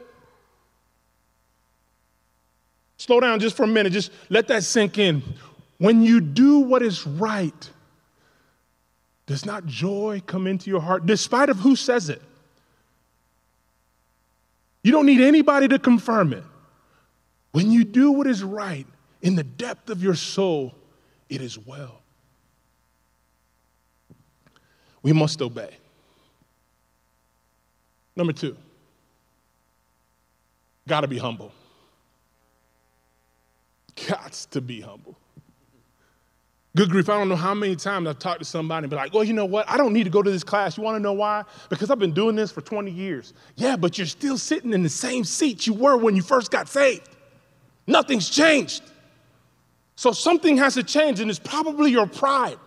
Slow 2.98 3.20
down 3.20 3.40
just 3.40 3.56
for 3.56 3.64
a 3.64 3.68
minute. 3.68 3.94
Just 3.94 4.12
let 4.30 4.48
that 4.48 4.64
sink 4.64 4.98
in. 4.98 5.22
When 5.78 6.02
you 6.02 6.20
do 6.20 6.60
what 6.60 6.82
is 6.82 7.06
right, 7.06 7.70
does 9.28 9.46
not 9.46 9.66
joy 9.66 10.22
come 10.26 10.48
into 10.48 10.70
your 10.70 10.82
heart, 10.82 11.06
despite 11.06 11.50
of 11.50 11.58
who 11.58 11.76
says 11.76 12.10
it? 12.10 12.22
You 14.84 14.92
don't 14.92 15.06
need 15.06 15.22
anybody 15.22 15.68
to 15.68 15.80
confirm 15.80 16.34
it. 16.34 16.44
When 17.52 17.72
you 17.72 17.84
do 17.84 18.12
what 18.12 18.26
is 18.26 18.44
right 18.44 18.88
in 19.22 19.36
the 19.36 19.44
depth 19.44 19.90
of 19.90 20.02
your 20.02 20.16
soul, 20.16 20.74
it 21.30 21.42
is 21.42 21.58
well. 21.58 22.02
We 25.04 25.14
must 25.14 25.42
obey. 25.42 25.76
Number 28.16 28.34
two, 28.34 28.58
gotta 30.88 31.08
be 31.08 31.18
humble 31.18 31.52
got 34.08 34.34
to 34.52 34.62
be 34.62 34.82
humble. 34.82 35.18
Good 36.76 36.92
grief, 36.92 37.10
I 37.10 37.18
don't 37.18 37.28
know 37.28 37.36
how 37.36 37.56
many 37.56 37.76
times 37.76 38.08
I've 38.08 38.20
talked 38.20 38.38
to 38.38 38.46
somebody 38.46 38.84
and 38.84 38.90
be 38.92 38.96
like, 38.96 39.12
well, 39.12 39.24
you 39.24 39.34
know 39.34 39.46
what? 39.46 39.68
I 39.68 39.78
don't 39.78 39.94
need 39.94 40.04
to 40.04 40.12
go 40.12 40.22
to 40.22 40.30
this 40.30 40.44
class. 40.44 40.78
You 40.78 40.84
want 40.84 40.96
to 40.96 41.00
know 41.00 41.14
why? 41.14 41.44
Because 41.70 41.90
I've 41.90 41.98
been 41.98 42.14
doing 42.14 42.36
this 42.36 42.52
for 42.52 42.62
20 42.62 42.92
years. 42.92 43.34
Yeah, 43.56 43.76
but 43.76 43.98
you're 43.98 44.06
still 44.06 44.38
sitting 44.38 44.74
in 44.74 44.84
the 44.84 44.90
same 44.90 45.24
seat 45.24 45.66
you 45.66 45.74
were 45.74 45.98
when 45.98 46.16
you 46.16 46.22
first 46.22 46.52
got 46.52 46.70
saved. 46.70 47.10
Nothing's 47.88 48.30
changed. 48.30 48.84
So 49.96 50.12
something 50.12 50.56
has 50.58 50.76
to 50.76 50.84
change, 50.84 51.20
and 51.20 51.32
it's 51.32 51.40
probably 51.40 51.90
your 51.90 52.06
pride. 52.06 52.60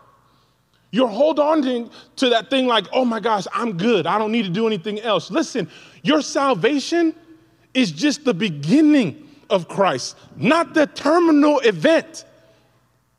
You're 0.90 1.06
holding 1.06 1.44
on 1.44 1.90
to 2.16 2.28
that 2.30 2.50
thing 2.50 2.66
like, 2.66 2.86
oh 2.92 3.04
my 3.04 3.20
gosh, 3.20 3.46
I'm 3.52 3.76
good. 3.76 4.08
I 4.08 4.18
don't 4.18 4.32
need 4.32 4.42
to 4.42 4.50
do 4.50 4.66
anything 4.66 4.98
else. 5.00 5.30
Listen, 5.30 5.70
your 6.02 6.20
salvation 6.20 7.14
is 7.74 7.92
just 7.92 8.24
the 8.24 8.34
beginning 8.34 9.28
of 9.50 9.68
Christ, 9.68 10.16
not 10.36 10.74
the 10.74 10.86
terminal 10.86 11.58
event. 11.60 12.24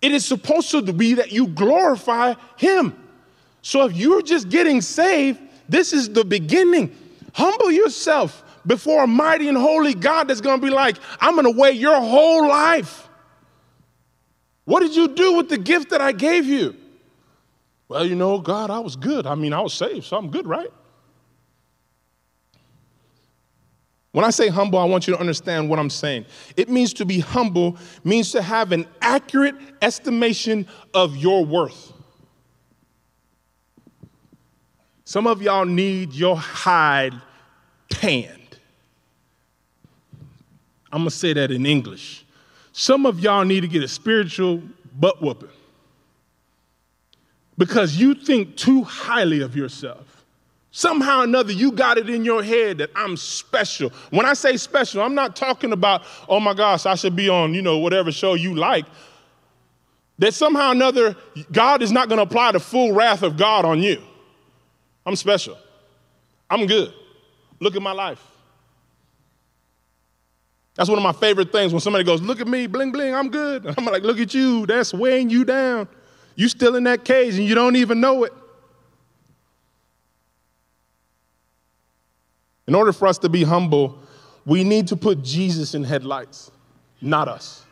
It 0.01 0.11
is 0.11 0.25
supposed 0.25 0.71
to 0.71 0.81
be 0.81 1.15
that 1.15 1.31
you 1.31 1.47
glorify 1.47 2.33
Him. 2.57 2.97
So 3.61 3.85
if 3.85 3.95
you're 3.95 4.23
just 4.23 4.49
getting 4.49 4.81
saved, 4.81 5.39
this 5.69 5.93
is 5.93 6.09
the 6.09 6.25
beginning. 6.25 6.95
Humble 7.33 7.71
yourself 7.71 8.43
before 8.65 9.03
a 9.03 9.07
mighty 9.07 9.47
and 9.47 9.57
holy 9.57 9.93
God 9.93 10.27
that's 10.27 10.41
gonna 10.41 10.61
be 10.61 10.69
like, 10.69 10.97
I'm 11.19 11.35
gonna 11.35 11.51
weigh 11.51 11.71
your 11.71 11.99
whole 11.99 12.47
life. 12.47 13.07
What 14.65 14.81
did 14.81 14.95
you 14.95 15.07
do 15.09 15.37
with 15.37 15.49
the 15.49 15.57
gift 15.57 15.89
that 15.89 16.01
I 16.01 16.11
gave 16.11 16.45
you? 16.45 16.75
Well, 17.87 18.05
you 18.05 18.15
know, 18.15 18.39
God, 18.39 18.69
I 18.69 18.79
was 18.79 18.95
good. 18.95 19.27
I 19.27 19.35
mean, 19.35 19.53
I 19.53 19.61
was 19.61 19.73
saved, 19.73 20.05
so 20.05 20.17
I'm 20.17 20.29
good, 20.29 20.47
right? 20.47 20.71
When 24.11 24.25
I 24.25 24.29
say 24.29 24.49
humble, 24.49 24.77
I 24.77 24.83
want 24.83 25.07
you 25.07 25.13
to 25.13 25.19
understand 25.19 25.69
what 25.69 25.79
I'm 25.79 25.89
saying. 25.89 26.25
It 26.57 26.69
means 26.69 26.93
to 26.95 27.05
be 27.05 27.19
humble, 27.19 27.77
means 28.03 28.31
to 28.33 28.41
have 28.41 28.71
an 28.71 28.85
accurate 29.01 29.55
estimation 29.81 30.67
of 30.93 31.15
your 31.15 31.45
worth. 31.45 31.93
Some 35.05 35.27
of 35.27 35.41
y'all 35.41 35.65
need 35.65 36.13
your 36.13 36.37
hide 36.37 37.13
tanned. 37.89 38.59
I'm 40.91 41.01
gonna 41.01 41.11
say 41.11 41.33
that 41.33 41.51
in 41.51 41.65
English. 41.65 42.25
Some 42.73 43.05
of 43.05 43.19
y'all 43.19 43.45
need 43.45 43.61
to 43.61 43.67
get 43.67 43.83
a 43.83 43.87
spiritual 43.87 44.61
butt 44.97 45.21
whooping 45.21 45.49
because 47.57 47.95
you 47.95 48.13
think 48.13 48.57
too 48.57 48.83
highly 48.83 49.41
of 49.41 49.55
yourself. 49.55 50.10
Somehow 50.71 51.19
or 51.19 51.23
another, 51.25 51.51
you 51.51 51.73
got 51.73 51.97
it 51.97 52.09
in 52.09 52.23
your 52.23 52.41
head 52.41 52.77
that 52.77 52.91
I'm 52.95 53.17
special. 53.17 53.91
When 54.09 54.25
I 54.25 54.33
say 54.33 54.55
special, 54.55 55.01
I'm 55.01 55.13
not 55.13 55.35
talking 55.35 55.73
about, 55.73 56.03
oh 56.29 56.39
my 56.39 56.53
gosh, 56.53 56.85
I 56.85 56.95
should 56.95 57.15
be 57.15 57.27
on, 57.27 57.53
you 57.53 57.61
know, 57.61 57.79
whatever 57.79 58.11
show 58.11 58.35
you 58.35 58.55
like. 58.55 58.85
That 60.19 60.33
somehow 60.33 60.69
or 60.69 60.71
another, 60.71 61.17
God 61.51 61.81
is 61.81 61.91
not 61.91 62.07
going 62.07 62.17
to 62.17 62.23
apply 62.23 62.53
the 62.53 62.59
full 62.59 62.93
wrath 62.93 63.21
of 63.21 63.35
God 63.35 63.65
on 63.65 63.83
you. 63.83 64.01
I'm 65.05 65.17
special. 65.17 65.57
I'm 66.49 66.67
good. 66.67 66.93
Look 67.59 67.75
at 67.75 67.81
my 67.81 67.91
life. 67.91 68.25
That's 70.75 70.89
one 70.89 70.97
of 70.97 71.03
my 71.03 71.11
favorite 71.11 71.51
things 71.51 71.73
when 71.73 71.81
somebody 71.81 72.05
goes, 72.05 72.21
Look 72.21 72.39
at 72.39 72.47
me, 72.47 72.67
bling, 72.67 72.91
bling, 72.91 73.13
I'm 73.13 73.29
good. 73.29 73.65
I'm 73.77 73.85
like, 73.85 74.03
Look 74.03 74.19
at 74.19 74.33
you, 74.33 74.65
that's 74.65 74.93
weighing 74.93 75.29
you 75.29 75.43
down. 75.43 75.87
You 76.35 76.47
still 76.47 76.75
in 76.75 76.85
that 76.85 77.03
cage 77.03 77.35
and 77.35 77.45
you 77.45 77.55
don't 77.55 77.75
even 77.75 77.99
know 77.99 78.23
it. 78.23 78.33
In 82.71 82.75
order 82.75 82.93
for 82.93 83.05
us 83.05 83.17
to 83.17 83.27
be 83.27 83.43
humble, 83.43 83.99
we 84.45 84.63
need 84.63 84.87
to 84.87 84.95
put 84.95 85.21
Jesus 85.23 85.75
in 85.75 85.83
headlights, 85.83 86.51
not 87.01 87.27
us. 87.27 87.65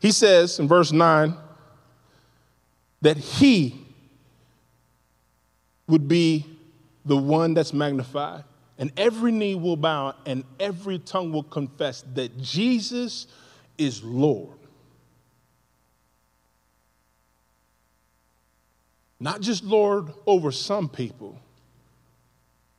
He 0.00 0.10
says 0.10 0.58
in 0.58 0.66
verse 0.66 0.90
9 0.90 1.36
that 3.02 3.18
he 3.18 3.84
would 5.86 6.08
be 6.08 6.46
the 7.04 7.18
one 7.18 7.52
that's 7.52 7.74
magnified, 7.74 8.44
and 8.78 8.90
every 8.96 9.32
knee 9.32 9.54
will 9.54 9.76
bow, 9.76 10.14
and 10.24 10.44
every 10.58 10.98
tongue 10.98 11.30
will 11.30 11.42
confess 11.42 12.02
that 12.14 12.38
Jesus 12.38 13.26
is 13.76 14.02
Lord. 14.02 14.56
Not 19.20 19.42
just 19.42 19.62
Lord 19.62 20.10
over 20.26 20.52
some 20.52 20.88
people, 20.88 21.38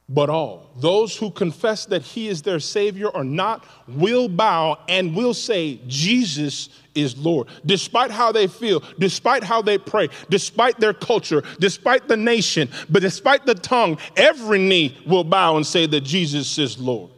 but 0.10 0.30
all. 0.30 0.72
Those 0.78 1.16
who 1.16 1.30
confess 1.30 1.86
that 1.86 2.02
he 2.02 2.28
is 2.28 2.42
their 2.42 2.60
Savior 2.60 3.10
or 3.10 3.24
not 3.24 3.64
will 3.88 4.28
bow 4.28 4.80
and 4.90 5.16
will 5.16 5.36
say, 5.36 5.80
Jesus 5.88 6.70
is 6.96 7.16
Lord. 7.18 7.48
Despite 7.66 8.10
how 8.10 8.32
they 8.32 8.48
feel, 8.48 8.84
despite 8.98 9.44
how 9.44 9.62
they 9.62 9.78
pray, 9.78 10.10
despite 10.30 10.80
their 10.80 10.94
culture, 10.94 11.44
despite 11.60 12.08
the 12.08 12.18
nation, 12.18 12.70
but 12.90 13.04
despite 13.04 13.46
the 13.46 13.54
tongue, 13.56 14.00
every 14.18 14.60
knee 14.60 14.98
will 15.06 15.24
bow 15.24 15.58
and 15.58 15.66
say 15.66 15.86
that 15.86 16.02
Jesus 16.02 16.58
is 16.58 16.80
Lord. 16.80 17.12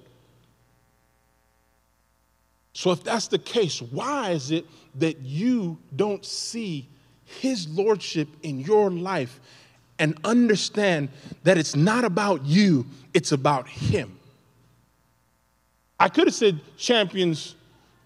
So, 2.73 2.91
if 2.91 3.03
that's 3.03 3.27
the 3.27 3.39
case, 3.39 3.81
why 3.81 4.31
is 4.31 4.51
it 4.51 4.65
that 4.95 5.19
you 5.19 5.77
don't 5.95 6.25
see 6.25 6.89
his 7.39 7.67
lordship 7.69 8.27
in 8.43 8.59
your 8.59 8.89
life 8.89 9.39
and 10.01 10.17
understand 10.25 11.09
that 11.43 11.57
it's 11.57 11.75
not 11.75 12.03
about 12.03 12.43
you, 12.43 12.85
it's 13.13 13.31
about 13.31 13.69
Him. 13.69 14.17
I 15.99 16.09
could 16.09 16.25
have 16.27 16.33
said 16.33 16.59
champions 16.75 17.55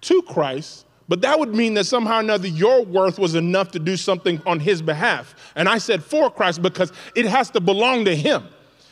to 0.01 0.21
Christ, 0.23 0.85
but 1.07 1.21
that 1.21 1.39
would 1.39 1.55
mean 1.55 1.73
that 1.75 1.85
somehow 1.85 2.17
or 2.17 2.19
another 2.19 2.49
your 2.49 2.83
worth 2.83 3.17
was 3.17 3.33
enough 3.33 3.71
to 3.71 3.79
do 3.79 3.95
something 3.95 4.41
on 4.45 4.59
His 4.59 4.81
behalf. 4.81 5.35
And 5.55 5.69
I 5.69 5.77
said 5.77 6.03
for 6.03 6.29
Christ 6.29 6.61
because 6.61 6.91
it 7.15 7.25
has 7.25 7.49
to 7.51 7.61
belong 7.61 8.05
to 8.05 8.15
Him. 8.15 8.43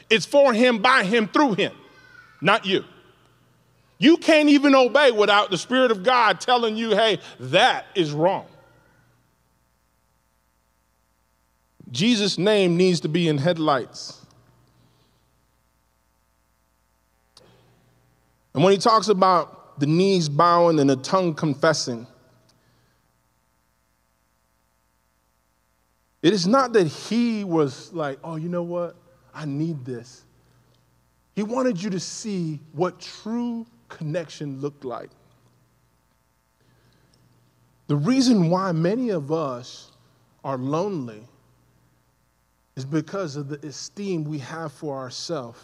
It's 0.10 0.26
for 0.26 0.54
Him, 0.54 0.82
by 0.82 1.04
Him, 1.04 1.28
through 1.28 1.56
Him, 1.56 1.74
not 2.42 2.66
you. 2.66 2.86
You 3.98 4.16
can't 4.16 4.48
even 4.48 4.76
obey 4.76 5.12
without 5.12 5.52
the 5.52 5.58
Spirit 5.58 5.92
of 5.92 6.04
God 6.04 6.40
telling 6.40 6.78
you, 6.78 6.92
hey, 6.92 7.20
that 7.40 7.86
is 7.96 8.14
wrong. 8.14 8.46
Jesus' 11.94 12.40
name 12.40 12.76
needs 12.76 13.00
to 13.02 13.08
be 13.08 13.28
in 13.28 13.38
headlights. 13.38 14.20
And 18.56 18.64
when 18.64 18.74
he 18.74 18.80
talks 18.80 19.10
about 19.10 19.80
the 19.80 19.86
knees 19.86 20.28
bowing 20.28 20.80
and 20.80 20.90
the 20.90 20.96
tongue 20.96 21.36
confessing, 21.36 22.08
it 26.24 26.34
is 26.34 26.48
not 26.48 26.74
that 26.74 26.88
he 26.88 27.44
was 27.44 27.94
like, 27.94 28.18
oh, 28.24 28.38
you 28.38 28.50
know 28.50 28.64
what? 28.64 28.96
I 29.32 29.46
need 29.46 29.86
this. 29.86 30.24
He 31.36 31.44
wanted 31.44 31.82
you 31.82 31.92
to 31.92 32.00
see 32.00 32.60
what 32.72 33.00
true 33.00 33.68
connection 33.88 34.62
looked 34.62 34.84
like. 34.84 35.12
The 37.86 37.96
reason 37.96 38.50
why 38.50 38.72
many 38.72 39.10
of 39.10 39.32
us 39.32 39.92
are 40.44 40.58
lonely 40.58 41.28
is 42.76 42.86
because 42.86 43.36
of 43.36 43.50
the 43.50 43.66
esteem 43.68 44.24
we 44.24 44.40
have 44.40 44.72
for 44.72 44.98
ourselves 44.98 45.60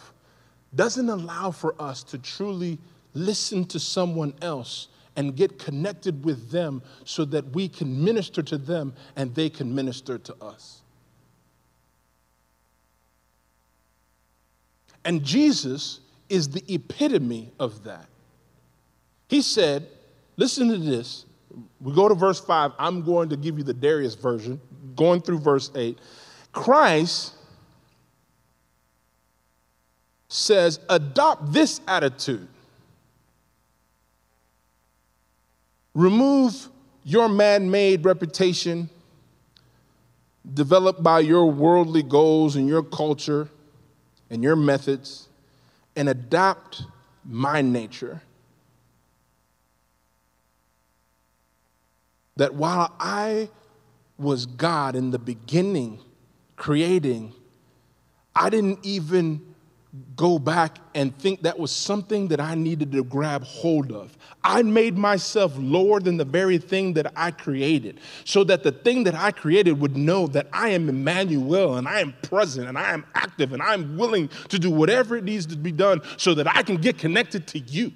doesn't 0.74 1.08
allow 1.08 1.50
for 1.50 1.74
us 1.80 2.02
to 2.04 2.18
truly 2.18 2.78
listen 3.14 3.64
to 3.64 3.78
someone 3.80 4.32
else 4.40 4.88
and 5.16 5.34
get 5.34 5.58
connected 5.58 6.24
with 6.24 6.50
them 6.50 6.80
so 7.04 7.24
that 7.24 7.44
we 7.54 7.68
can 7.68 8.04
minister 8.04 8.42
to 8.42 8.56
them 8.56 8.92
and 9.16 9.34
they 9.34 9.50
can 9.50 9.74
minister 9.74 10.18
to 10.18 10.34
us. 10.40 10.82
And 15.04 15.24
Jesus 15.24 16.00
is 16.28 16.48
the 16.48 16.62
epitome 16.72 17.52
of 17.58 17.84
that. 17.84 18.06
He 19.28 19.42
said, 19.42 19.86
listen 20.36 20.68
to 20.68 20.78
this. 20.78 21.24
We 21.80 21.92
go 21.92 22.08
to 22.08 22.14
verse 22.14 22.38
5. 22.38 22.72
I'm 22.78 23.02
going 23.02 23.28
to 23.30 23.36
give 23.36 23.58
you 23.58 23.64
the 23.64 23.74
Darius 23.74 24.14
version, 24.14 24.60
going 24.94 25.20
through 25.20 25.40
verse 25.40 25.70
8. 25.74 25.98
Christ 26.52 27.34
says, 30.28 30.80
adopt 30.88 31.52
this 31.52 31.80
attitude. 31.86 32.48
Remove 35.94 36.68
your 37.04 37.28
man 37.28 37.70
made 37.70 38.04
reputation 38.04 38.88
developed 40.54 41.02
by 41.02 41.20
your 41.20 41.50
worldly 41.50 42.02
goals 42.02 42.56
and 42.56 42.68
your 42.68 42.82
culture 42.82 43.48
and 44.30 44.42
your 44.42 44.56
methods 44.56 45.28
and 45.96 46.08
adopt 46.08 46.84
my 47.24 47.60
nature. 47.60 48.22
That 52.36 52.54
while 52.54 52.94
I 52.98 53.50
was 54.16 54.46
God 54.46 54.96
in 54.96 55.10
the 55.10 55.18
beginning, 55.18 55.98
creating, 56.60 57.32
I 58.36 58.50
didn't 58.50 58.80
even 58.84 59.40
go 60.14 60.38
back 60.38 60.76
and 60.94 61.18
think 61.18 61.40
that 61.42 61.58
was 61.58 61.72
something 61.72 62.28
that 62.28 62.38
I 62.38 62.54
needed 62.54 62.92
to 62.92 63.02
grab 63.02 63.42
hold 63.42 63.90
of. 63.90 64.16
I 64.44 64.62
made 64.62 64.96
myself 64.98 65.54
lower 65.56 66.00
than 66.00 66.18
the 66.18 66.24
very 66.24 66.58
thing 66.58 66.92
that 66.92 67.12
I 67.16 67.30
created 67.30 67.98
so 68.24 68.44
that 68.44 68.62
the 68.62 68.72
thing 68.72 69.04
that 69.04 69.14
I 69.14 69.32
created 69.32 69.80
would 69.80 69.96
know 69.96 70.26
that 70.28 70.48
I 70.52 70.68
am 70.68 70.90
Emmanuel 70.90 71.76
and 71.76 71.88
I 71.88 72.00
am 72.00 72.14
present 72.22 72.68
and 72.68 72.76
I 72.76 72.92
am 72.92 73.06
active 73.14 73.54
and 73.54 73.62
I'm 73.62 73.96
willing 73.96 74.28
to 74.50 74.58
do 74.58 74.70
whatever 74.70 75.16
it 75.16 75.24
needs 75.24 75.46
to 75.46 75.56
be 75.56 75.72
done 75.72 76.02
so 76.18 76.34
that 76.34 76.46
I 76.46 76.62
can 76.62 76.76
get 76.76 76.98
connected 76.98 77.46
to 77.48 77.58
you. 77.58 77.90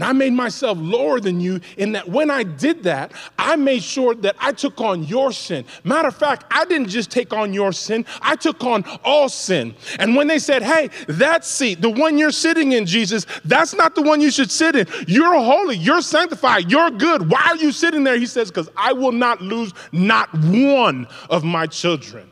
And 0.00 0.08
I 0.08 0.12
made 0.12 0.32
myself 0.32 0.78
lower 0.80 1.20
than 1.20 1.40
you 1.40 1.60
in 1.76 1.92
that 1.92 2.08
when 2.08 2.30
I 2.30 2.42
did 2.42 2.84
that, 2.84 3.12
I 3.38 3.56
made 3.56 3.82
sure 3.82 4.14
that 4.14 4.34
I 4.38 4.52
took 4.52 4.80
on 4.80 5.04
your 5.04 5.30
sin. 5.30 5.66
Matter 5.84 6.08
of 6.08 6.16
fact, 6.16 6.46
I 6.50 6.64
didn't 6.64 6.88
just 6.88 7.10
take 7.10 7.34
on 7.34 7.52
your 7.52 7.70
sin, 7.70 8.06
I 8.22 8.34
took 8.36 8.64
on 8.64 8.82
all 9.04 9.28
sin. 9.28 9.74
And 9.98 10.16
when 10.16 10.26
they 10.26 10.38
said, 10.38 10.62
hey, 10.62 10.88
that 11.06 11.44
seat, 11.44 11.82
the 11.82 11.90
one 11.90 12.16
you're 12.16 12.30
sitting 12.30 12.72
in, 12.72 12.86
Jesus, 12.86 13.26
that's 13.44 13.74
not 13.74 13.94
the 13.94 14.00
one 14.00 14.22
you 14.22 14.30
should 14.30 14.50
sit 14.50 14.74
in. 14.74 14.86
You're 15.06 15.34
holy, 15.34 15.76
you're 15.76 16.00
sanctified, 16.00 16.70
you're 16.70 16.90
good. 16.92 17.30
Why 17.30 17.48
are 17.48 17.56
you 17.56 17.70
sitting 17.70 18.02
there? 18.02 18.18
He 18.18 18.24
says, 18.24 18.48
because 18.48 18.70
I 18.78 18.94
will 18.94 19.12
not 19.12 19.42
lose 19.42 19.74
not 19.92 20.32
one 20.32 21.08
of 21.28 21.44
my 21.44 21.66
children. 21.66 22.30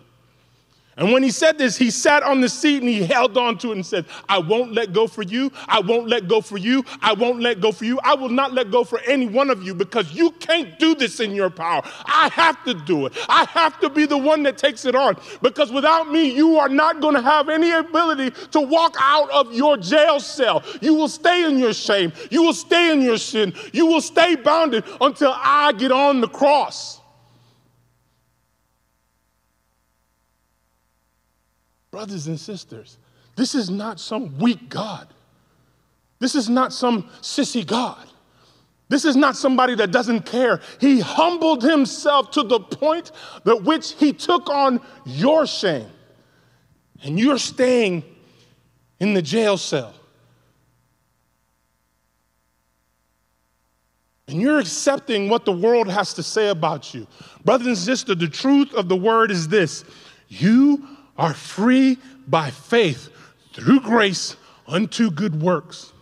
And 0.98 1.12
when 1.12 1.22
he 1.22 1.30
said 1.30 1.58
this, 1.58 1.76
he 1.76 1.92
sat 1.92 2.24
on 2.24 2.40
the 2.40 2.48
seat 2.48 2.82
and 2.82 2.88
he 2.88 3.04
held 3.04 3.38
on 3.38 3.56
to 3.58 3.68
it 3.68 3.76
and 3.76 3.86
said, 3.86 4.04
I 4.28 4.38
won't 4.38 4.72
let 4.72 4.92
go 4.92 5.06
for 5.06 5.22
you. 5.22 5.52
I 5.68 5.78
won't 5.78 6.08
let 6.08 6.26
go 6.26 6.40
for 6.40 6.58
you. 6.58 6.84
I 7.00 7.12
won't 7.12 7.40
let 7.40 7.60
go 7.60 7.70
for 7.70 7.84
you. 7.84 8.00
I 8.02 8.16
will 8.16 8.28
not 8.28 8.52
let 8.52 8.72
go 8.72 8.82
for 8.82 8.98
any 9.06 9.26
one 9.26 9.48
of 9.48 9.62
you 9.62 9.74
because 9.74 10.12
you 10.12 10.32
can't 10.32 10.76
do 10.80 10.96
this 10.96 11.20
in 11.20 11.36
your 11.36 11.50
power. 11.50 11.82
I 12.04 12.30
have 12.32 12.64
to 12.64 12.74
do 12.74 13.06
it. 13.06 13.12
I 13.28 13.44
have 13.44 13.78
to 13.78 13.88
be 13.88 14.06
the 14.06 14.18
one 14.18 14.42
that 14.42 14.58
takes 14.58 14.84
it 14.84 14.96
on 14.96 15.16
because 15.40 15.70
without 15.70 16.10
me, 16.10 16.34
you 16.34 16.56
are 16.56 16.68
not 16.68 17.00
going 17.00 17.14
to 17.14 17.22
have 17.22 17.48
any 17.48 17.70
ability 17.70 18.32
to 18.50 18.60
walk 18.60 18.96
out 18.98 19.30
of 19.30 19.54
your 19.54 19.76
jail 19.76 20.18
cell. 20.18 20.64
You 20.80 20.96
will 20.96 21.08
stay 21.08 21.44
in 21.44 21.58
your 21.58 21.74
shame. 21.74 22.12
You 22.32 22.42
will 22.42 22.52
stay 22.52 22.92
in 22.92 23.02
your 23.02 23.18
sin. 23.18 23.54
You 23.72 23.86
will 23.86 24.00
stay 24.00 24.34
bounded 24.34 24.82
until 25.00 25.32
I 25.36 25.72
get 25.74 25.92
on 25.92 26.20
the 26.20 26.28
cross. 26.28 26.97
Brothers 31.90 32.26
and 32.26 32.38
sisters, 32.38 32.98
this 33.36 33.54
is 33.54 33.70
not 33.70 33.98
some 34.00 34.38
weak 34.38 34.68
God. 34.68 35.08
This 36.18 36.34
is 36.34 36.48
not 36.48 36.72
some 36.72 37.04
sissy 37.22 37.66
God. 37.66 38.06
This 38.88 39.04
is 39.04 39.16
not 39.16 39.36
somebody 39.36 39.74
that 39.76 39.92
doesn't 39.92 40.22
care. 40.22 40.60
He 40.80 41.00
humbled 41.00 41.62
himself 41.62 42.30
to 42.32 42.42
the 42.42 42.58
point 42.58 43.12
that 43.44 43.62
which 43.62 43.92
he 43.92 44.12
took 44.12 44.48
on 44.48 44.80
your 45.04 45.46
shame. 45.46 45.88
And 47.02 47.18
you're 47.18 47.38
staying 47.38 48.02
in 48.98 49.14
the 49.14 49.22
jail 49.22 49.56
cell. 49.56 49.94
And 54.26 54.40
you're 54.40 54.58
accepting 54.58 55.28
what 55.28 55.44
the 55.44 55.52
world 55.52 55.88
has 55.88 56.12
to 56.14 56.22
say 56.22 56.48
about 56.48 56.92
you. 56.92 57.06
Brothers 57.44 57.66
and 57.66 57.78
sisters, 57.78 58.16
the 58.16 58.28
truth 58.28 58.74
of 58.74 58.88
the 58.88 58.96
word 58.96 59.30
is 59.30 59.48
this 59.48 59.84
you 60.28 60.86
are 61.18 61.34
free 61.34 61.98
by 62.26 62.50
faith 62.50 63.10
through 63.52 63.80
grace 63.80 64.36
unto 64.66 65.10
good 65.10 65.42
works. 65.42 65.92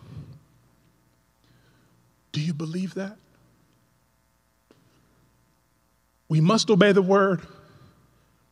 Do 2.31 2.39
you 2.39 2.53
believe 2.53 2.93
that? 2.93 3.17
We 6.29 6.39
must 6.39 6.69
obey 6.69 6.91
the 6.91 7.01
word. 7.01 7.41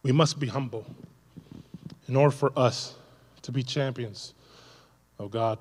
We 0.01 0.11
must 0.11 0.39
be 0.39 0.47
humble 0.47 0.85
in 2.07 2.15
order 2.15 2.31
for 2.31 2.51
us 2.55 2.95
to 3.43 3.51
be 3.51 3.61
champions 3.61 4.33
of 5.19 5.29
God. 5.29 5.59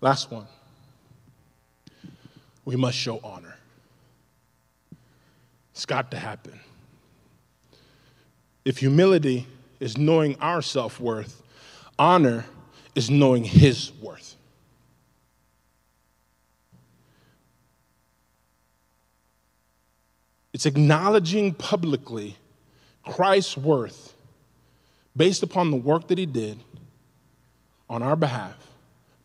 Last 0.00 0.30
one. 0.30 0.46
We 2.64 2.76
must 2.76 2.96
show 2.96 3.20
honor. 3.22 3.56
It's 5.72 5.84
got 5.84 6.10
to 6.12 6.16
happen. 6.16 6.58
If 8.64 8.78
humility 8.78 9.46
is 9.80 9.98
knowing 9.98 10.36
our 10.40 10.62
self 10.62 10.98
worth, 10.98 11.42
honor 11.98 12.46
is 12.94 13.10
knowing 13.10 13.44
his 13.44 13.92
worth. 14.00 14.36
It's 20.52 20.66
acknowledging 20.66 21.52
publicly 21.52 22.36
Christ's 23.04 23.56
worth 23.56 24.14
based 25.16 25.42
upon 25.42 25.70
the 25.70 25.76
work 25.76 26.08
that 26.08 26.16
he 26.16 26.26
did 26.26 26.58
on 27.90 28.02
our 28.02 28.16
behalf 28.16 28.56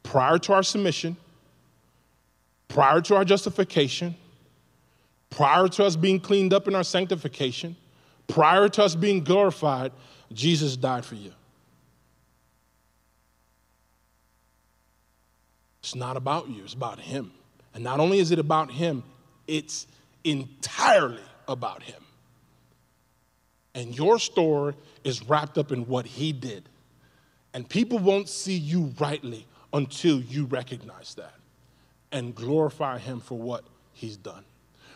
prior 0.03 0.39
to 0.39 0.53
our 0.53 0.63
submission, 0.63 1.15
prior 2.67 2.99
to 3.01 3.15
our 3.15 3.23
justification, 3.23 4.15
prior 5.29 5.67
to 5.67 5.85
us 5.85 5.95
being 5.95 6.19
cleaned 6.19 6.51
up 6.51 6.67
in 6.67 6.73
our 6.73 6.83
sanctification, 6.83 7.75
prior 8.29 8.69
to 8.69 8.83
us 8.83 8.95
being 8.95 9.23
glorified, 9.25 9.91
Jesus 10.31 10.77
died 10.77 11.03
for 11.03 11.15
you. 11.15 11.33
It's 15.81 15.95
not 15.95 16.15
about 16.15 16.49
you, 16.49 16.63
it's 16.63 16.73
about 16.73 16.99
Him. 16.99 17.31
And 17.73 17.83
not 17.83 17.99
only 17.99 18.19
is 18.19 18.31
it 18.31 18.39
about 18.39 18.71
Him, 18.71 19.03
it's 19.47 19.87
entirely 20.23 21.19
about 21.47 21.83
Him. 21.83 22.01
And 23.73 23.97
your 23.97 24.19
story 24.19 24.75
is 25.03 25.27
wrapped 25.27 25.57
up 25.57 25.71
in 25.71 25.85
what 25.87 26.05
He 26.05 26.31
did. 26.31 26.69
And 27.53 27.67
people 27.67 27.97
won't 27.97 28.29
see 28.29 28.55
you 28.55 28.93
rightly 28.99 29.47
until 29.73 30.21
you 30.21 30.45
recognize 30.45 31.15
that 31.15 31.33
and 32.11 32.35
glorify 32.35 32.99
Him 32.99 33.19
for 33.19 33.37
what 33.37 33.63
He's 33.93 34.17
done. 34.17 34.43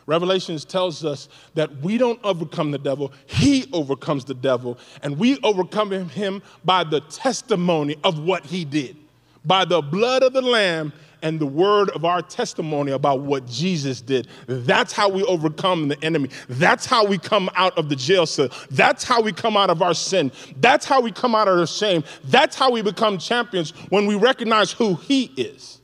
Revelations 0.06 0.66
tells 0.66 1.06
us 1.06 1.30
that 1.56 1.76
we 1.78 1.98
don't 1.98 2.20
overcome 2.24 2.72
the 2.72 2.78
devil, 2.78 3.12
he 3.26 3.70
overcomes 3.72 4.26
the 4.26 4.34
devil, 4.34 4.78
and 5.02 5.18
we 5.18 5.40
overcome 5.44 5.92
him 6.10 6.42
by 6.66 6.84
the 6.84 7.00
testimony 7.02 7.96
of 8.04 8.20
what 8.20 8.46
he 8.46 8.66
did, 8.66 8.98
by 9.46 9.66
the 9.66 9.82
blood 9.82 10.24
of 10.24 10.34
the 10.34 10.42
Lamb 10.42 10.92
and 11.24 11.40
the 11.40 11.46
word 11.46 11.90
of 11.92 12.04
our 12.04 12.22
testimony 12.22 12.92
about 12.92 13.22
what 13.22 13.48
Jesus 13.48 14.02
did. 14.02 14.28
That's 14.46 14.92
how 14.92 15.08
we 15.08 15.24
overcome 15.24 15.88
the 15.88 16.04
enemy. 16.04 16.30
That's 16.50 16.86
how 16.86 17.06
we 17.06 17.18
come 17.18 17.50
out 17.56 17.76
of 17.78 17.88
the 17.88 17.96
jail 17.96 18.26
cell. 18.26 18.50
That's 18.70 19.06
how 19.06 19.22
we 19.22 19.32
come 19.32 19.56
out 19.56 19.70
of 19.70 19.82
our 19.82 19.94
sin. 19.94 20.34
That's 20.58 20.86
how 20.86 21.00
we 21.00 21.14
come 21.14 21.34
out 21.34 21.48
of 21.48 21.58
our 21.60 21.66
shame. 21.66 22.04
That's 22.26 22.58
how 22.58 22.72
we 22.72 22.82
become 22.82 23.18
champions 23.18 23.72
when 23.90 24.06
we 24.06 24.16
recognize 24.16 24.74
who 24.74 24.96
he 24.96 25.32
is. 25.38 25.80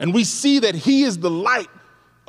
And 0.00 0.12
we 0.12 0.24
see 0.24 0.58
that 0.58 0.74
he 0.74 1.04
is 1.04 1.18
the 1.18 1.30
light 1.30 1.68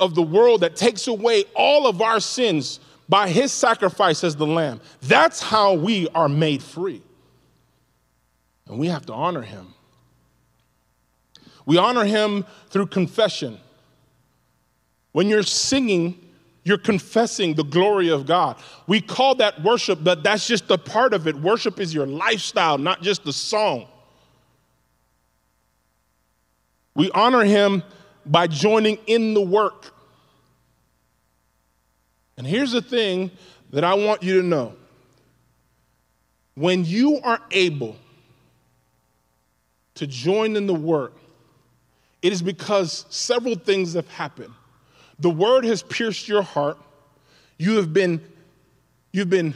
of 0.02 0.14
the 0.14 0.22
world 0.22 0.60
that 0.60 0.76
takes 0.76 1.06
away 1.06 1.44
all 1.54 1.86
of 1.86 2.02
our 2.02 2.20
sins 2.20 2.80
by 3.08 3.28
his 3.28 3.52
sacrifice 3.52 4.24
as 4.24 4.36
the 4.36 4.46
lamb. 4.46 4.80
That's 5.02 5.40
how 5.42 5.74
we 5.74 6.08
are 6.08 6.28
made 6.28 6.62
free. 6.62 7.02
And 8.66 8.78
we 8.78 8.88
have 8.88 9.06
to 9.06 9.12
honor 9.12 9.42
him. 9.42 9.74
We 11.66 11.78
honor 11.78 12.04
him 12.04 12.44
through 12.68 12.86
confession. 12.86 13.58
When 15.12 15.28
you're 15.28 15.42
singing, 15.42 16.18
you're 16.64 16.78
confessing 16.78 17.54
the 17.54 17.64
glory 17.64 18.08
of 18.08 18.26
God. 18.26 18.56
We 18.86 19.00
call 19.00 19.36
that 19.36 19.62
worship, 19.62 20.00
but 20.02 20.22
that's 20.22 20.46
just 20.46 20.70
a 20.70 20.78
part 20.78 21.12
of 21.12 21.26
it. 21.26 21.36
Worship 21.36 21.78
is 21.80 21.92
your 21.92 22.06
lifestyle, 22.06 22.78
not 22.78 23.02
just 23.02 23.24
the 23.24 23.32
song. 23.32 23.86
We 26.94 27.10
honor 27.12 27.44
him 27.44 27.82
by 28.24 28.46
joining 28.46 28.98
in 29.06 29.34
the 29.34 29.40
work. 29.40 29.91
And 32.36 32.46
here's 32.46 32.72
the 32.72 32.82
thing 32.82 33.30
that 33.70 33.84
I 33.84 33.94
want 33.94 34.22
you 34.22 34.40
to 34.40 34.46
know 34.46 34.74
when 36.54 36.84
you 36.84 37.18
are 37.22 37.40
able 37.50 37.96
to 39.94 40.06
join 40.06 40.56
in 40.56 40.66
the 40.66 40.74
work, 40.74 41.16
it 42.20 42.32
is 42.32 42.42
because 42.42 43.06
several 43.08 43.54
things 43.54 43.94
have 43.94 44.08
happened. 44.08 44.52
The 45.18 45.30
word 45.30 45.64
has 45.64 45.82
pierced 45.82 46.28
your 46.28 46.42
heart. 46.42 46.78
You 47.58 47.76
have 47.76 47.92
been, 47.92 48.20
you've 49.12 49.30
been, 49.30 49.54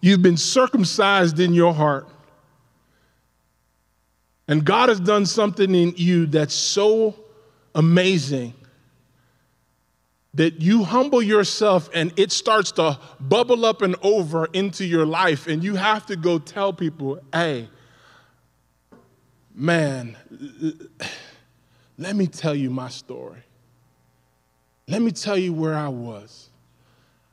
you've 0.00 0.22
been 0.22 0.36
circumcised 0.36 1.40
in 1.40 1.54
your 1.54 1.74
heart. 1.74 2.08
And 4.48 4.64
God 4.64 4.88
has 4.88 5.00
done 5.00 5.26
something 5.26 5.74
in 5.74 5.94
you 5.96 6.26
that's 6.26 6.54
so 6.54 7.16
amazing 7.76 8.54
that 10.34 10.60
you 10.60 10.82
humble 10.82 11.22
yourself 11.22 11.88
and 11.94 12.12
it 12.18 12.32
starts 12.32 12.72
to 12.72 12.98
bubble 13.20 13.64
up 13.64 13.80
and 13.80 13.94
over 14.02 14.46
into 14.46 14.84
your 14.84 15.06
life, 15.06 15.46
and 15.46 15.62
you 15.62 15.76
have 15.76 16.04
to 16.06 16.16
go 16.16 16.38
tell 16.38 16.72
people, 16.72 17.18
hey, 17.32 17.68
man, 19.54 20.16
let 21.96 22.16
me 22.16 22.26
tell 22.26 22.54
you 22.54 22.68
my 22.68 22.88
story. 22.88 23.42
Let 24.88 25.00
me 25.00 25.10
tell 25.10 25.38
you 25.38 25.52
where 25.52 25.74
I 25.74 25.88
was. 25.88 26.50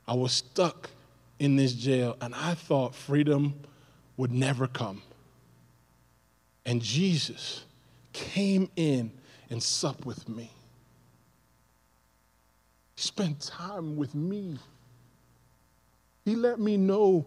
I 0.06 0.14
was 0.14 0.32
stuck 0.32 0.90
in 1.38 1.56
this 1.56 1.72
jail, 1.74 2.16
and 2.20 2.34
I 2.34 2.54
thought 2.54 2.94
freedom 2.94 3.54
would 4.16 4.32
never 4.32 4.66
come. 4.66 5.02
And 6.64 6.80
Jesus 6.80 7.64
came 8.12 8.70
in 8.76 9.12
and 9.50 9.62
sup 9.62 10.04
with 10.04 10.28
me. 10.28 10.50
He 12.96 13.02
spent 13.02 13.40
time 13.40 13.96
with 13.96 14.14
me. 14.14 14.58
He 16.24 16.34
let 16.36 16.58
me 16.58 16.76
know 16.76 17.24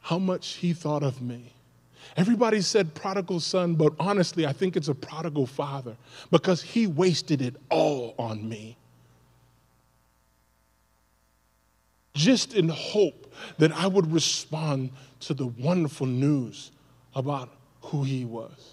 how 0.00 0.18
much 0.18 0.54
he 0.54 0.72
thought 0.72 1.02
of 1.02 1.22
me. 1.22 1.52
Everybody 2.16 2.60
said 2.60 2.94
prodigal 2.94 3.40
son, 3.40 3.74
but 3.74 3.94
honestly, 3.98 4.46
I 4.46 4.52
think 4.52 4.76
it's 4.76 4.88
a 4.88 4.94
prodigal 4.94 5.46
father 5.46 5.96
because 6.30 6.60
he 6.62 6.86
wasted 6.86 7.40
it 7.40 7.56
all 7.70 8.14
on 8.18 8.48
me. 8.48 8.76
Just 12.14 12.54
in 12.54 12.68
hope 12.68 13.32
that 13.58 13.72
I 13.72 13.86
would 13.86 14.12
respond 14.12 14.90
to 15.20 15.34
the 15.34 15.46
wonderful 15.46 16.06
news 16.06 16.72
about 17.14 17.50
who 17.80 18.02
he 18.02 18.24
was. 18.24 18.71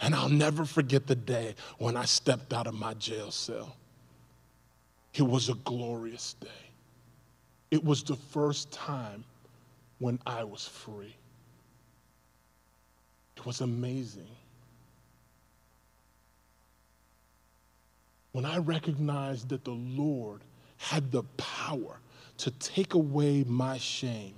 And 0.00 0.14
I'll 0.14 0.28
never 0.28 0.64
forget 0.64 1.06
the 1.06 1.16
day 1.16 1.54
when 1.78 1.96
I 1.96 2.04
stepped 2.04 2.52
out 2.52 2.66
of 2.66 2.74
my 2.74 2.94
jail 2.94 3.30
cell. 3.30 3.76
It 5.14 5.22
was 5.22 5.48
a 5.48 5.54
glorious 5.54 6.34
day. 6.34 6.48
It 7.70 7.84
was 7.84 8.02
the 8.02 8.16
first 8.16 8.70
time 8.70 9.24
when 9.98 10.18
I 10.26 10.44
was 10.44 10.66
free. 10.66 11.16
It 13.36 13.44
was 13.44 13.60
amazing. 13.60 14.28
When 18.32 18.44
I 18.44 18.58
recognized 18.58 19.48
that 19.48 19.64
the 19.64 19.72
Lord 19.72 20.42
had 20.76 21.10
the 21.10 21.24
power 21.36 21.98
to 22.38 22.50
take 22.52 22.94
away 22.94 23.44
my 23.44 23.78
shame, 23.78 24.34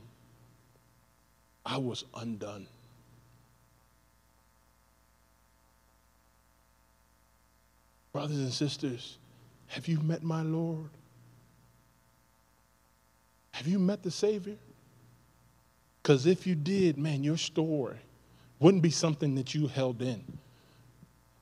I 1.66 1.76
was 1.76 2.04
undone. 2.14 2.66
Brothers 8.12 8.38
and 8.38 8.52
sisters, 8.52 9.18
have 9.68 9.86
you 9.86 10.00
met 10.00 10.22
my 10.22 10.42
Lord? 10.42 10.90
Have 13.52 13.68
you 13.68 13.78
met 13.78 14.02
the 14.02 14.10
Savior? 14.10 14.56
Because 16.02 16.26
if 16.26 16.46
you 16.46 16.54
did, 16.54 16.98
man, 16.98 17.22
your 17.22 17.36
story 17.36 17.98
wouldn't 18.58 18.82
be 18.82 18.90
something 18.90 19.34
that 19.36 19.54
you 19.54 19.68
held 19.68 20.02
in. 20.02 20.22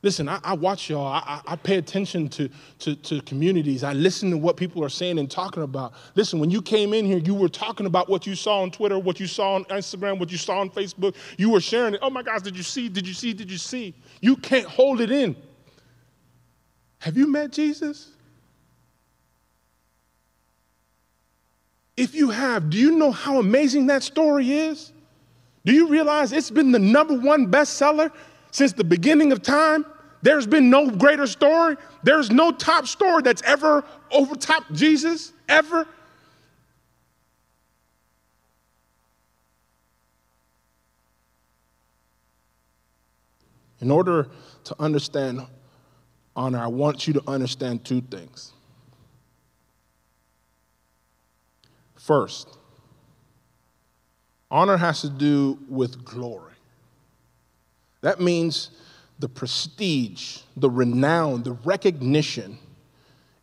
Listen, 0.03 0.29
I, 0.29 0.39
I 0.45 0.55
watch 0.55 0.89
y'all. 0.91 1.07
I, 1.07 1.41
I, 1.45 1.57
pay 1.57 1.77
attention 1.77 2.29
to, 2.29 2.49
to, 2.79 2.95
to 2.95 3.21
communities. 3.23 3.83
I 3.83 3.95
listen 3.95 4.31
to 4.31 4.37
what 4.37 4.57
people 4.57 4.85
are 4.85 4.89
saying 4.89 5.19
and 5.19 5.29
talking 5.29 5.65
about. 5.65 5.93
Listen, 6.15 6.39
when 6.39 6.51
you 6.51 6.63
came 6.63 6.95
in 6.95 7.05
here, 7.05 7.19
you 7.19 7.35
were 7.35 7.49
talking 7.49 7.85
about 7.85 8.09
what 8.09 8.25
you 8.25 8.37
saw 8.37 8.63
on 8.63 8.71
Twitter, 8.71 8.97
what 8.97 9.19
you 9.19 9.27
saw 9.27 9.55
on 9.55 9.65
Instagram, 9.65 10.21
what 10.21 10.31
you 10.31 10.39
saw 10.39 10.61
on 10.61 10.71
Facebook. 10.71 11.17
You 11.37 11.51
were 11.51 11.61
sharing 11.61 11.95
it. 11.95 12.01
Oh 12.01 12.11
my 12.11 12.23
gosh, 12.23 12.43
did 12.43 12.57
you 12.57 12.63
see? 12.63 12.89
Did 12.89 13.09
you 13.09 13.15
see? 13.15 13.33
Did 13.33 13.51
you 13.51 13.59
see? 13.59 13.93
You 14.21 14.37
can't 14.37 14.67
hold 14.67 15.01
it 15.01 15.11
in. 15.11 15.35
Have 16.99 17.17
you 17.17 17.31
met 17.31 17.53
Jesus? 17.53 18.09
If 21.97 22.15
you 22.15 22.31
have, 22.31 22.71
do 22.71 22.79
you 22.79 22.93
know 22.93 23.11
how 23.11 23.39
amazing 23.39 23.87
that 23.87 24.03
story 24.03 24.53
is? 24.53 24.93
Do 25.65 25.73
you 25.73 25.89
realize 25.89 26.33
it's 26.33 26.51
been 26.51 26.73
the 26.73 26.79
number 26.79 27.15
one 27.15 27.51
bestseller 27.51 28.13
since 28.51 28.73
the 28.73 28.85
beginning 28.85 29.33
of 29.33 29.43
time? 29.43 29.85
There's 30.23 30.47
been 30.47 30.71
no 30.71 30.91
greater 30.91 31.27
story. 31.27 31.77
There's 32.03 32.31
no 32.31 32.51
top 32.53 32.87
story 32.87 33.23
that's 33.23 33.43
ever 33.43 33.85
overtopped 34.13 34.73
Jesus, 34.73 35.33
ever. 35.49 35.87
In 43.81 43.91
order 43.91 44.29
to 44.65 44.77
understand 44.81 45.47
honor, 46.39 46.61
I 46.61 46.69
want 46.69 47.09
you 47.09 47.15
to 47.15 47.23
understand 47.27 47.85
two 47.85 48.01
things. 48.01 48.53
First, 51.97 52.57
honor 54.49 54.77
has 54.77 55.01
to 55.01 55.11
do 55.11 55.59
with 55.69 56.05
glory. 56.05 56.55
That 58.03 58.21
means 58.21 58.71
the 59.19 59.29
prestige, 59.29 60.39
the 60.57 60.71
renown, 60.71 61.43
the 61.43 61.55
recognition 61.65 62.57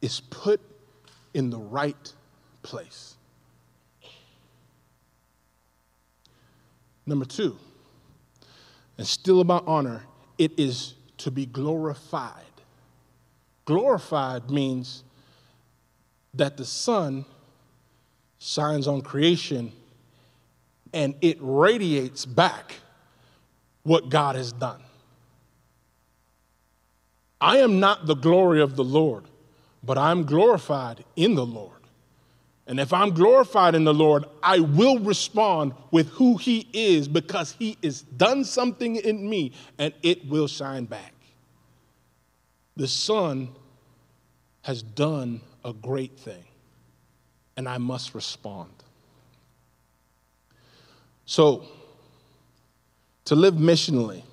is 0.01 0.21
put 0.21 0.61
in 1.33 1.49
the 1.49 1.59
right 1.59 2.13
place. 2.63 3.15
Number 7.05 7.25
two, 7.25 7.57
and 8.97 9.05
still 9.05 9.41
about 9.41 9.67
honor, 9.67 10.03
it 10.37 10.57
is 10.57 10.93
to 11.17 11.29
be 11.29 11.45
glorified. 11.45 12.45
Glorified 13.65 14.49
means 14.49 15.03
that 16.35 16.57
the 16.57 16.65
sun 16.65 17.25
shines 18.37 18.87
on 18.87 19.01
creation 19.01 19.71
and 20.93 21.15
it 21.21 21.37
radiates 21.41 22.25
back 22.25 22.75
what 23.83 24.09
God 24.09 24.35
has 24.35 24.51
done. 24.51 24.81
I 27.41 27.57
am 27.57 27.79
not 27.79 28.05
the 28.05 28.15
glory 28.15 28.61
of 28.61 28.75
the 28.75 28.83
Lord, 28.83 29.25
but 29.83 29.97
I'm 29.97 30.25
glorified 30.25 31.03
in 31.15 31.35
the 31.35 31.45
Lord. 31.45 31.71
And 32.67 32.79
if 32.79 32.93
I'm 32.93 33.11
glorified 33.11 33.75
in 33.75 33.83
the 33.83 33.93
Lord, 33.93 34.25
I 34.41 34.59
will 34.59 34.99
respond 34.99 35.73
with 35.91 36.09
who 36.09 36.37
He 36.37 36.67
is 36.73 37.07
because 37.07 37.51
He 37.59 37.77
has 37.83 38.01
done 38.01 38.43
something 38.43 38.95
in 38.95 39.27
me 39.29 39.51
and 39.77 39.93
it 40.01 40.27
will 40.27 40.47
shine 40.47 40.85
back. 40.85 41.14
The 42.77 42.87
Son 42.87 43.49
has 44.63 44.81
done 44.81 45.41
a 45.63 45.73
great 45.73 46.17
thing, 46.17 46.43
and 47.55 47.69
I 47.69 47.77
must 47.77 48.13
respond. 48.13 48.71
So, 51.25 51.65
to 53.25 53.35
live 53.35 53.55
missionally 53.55 54.23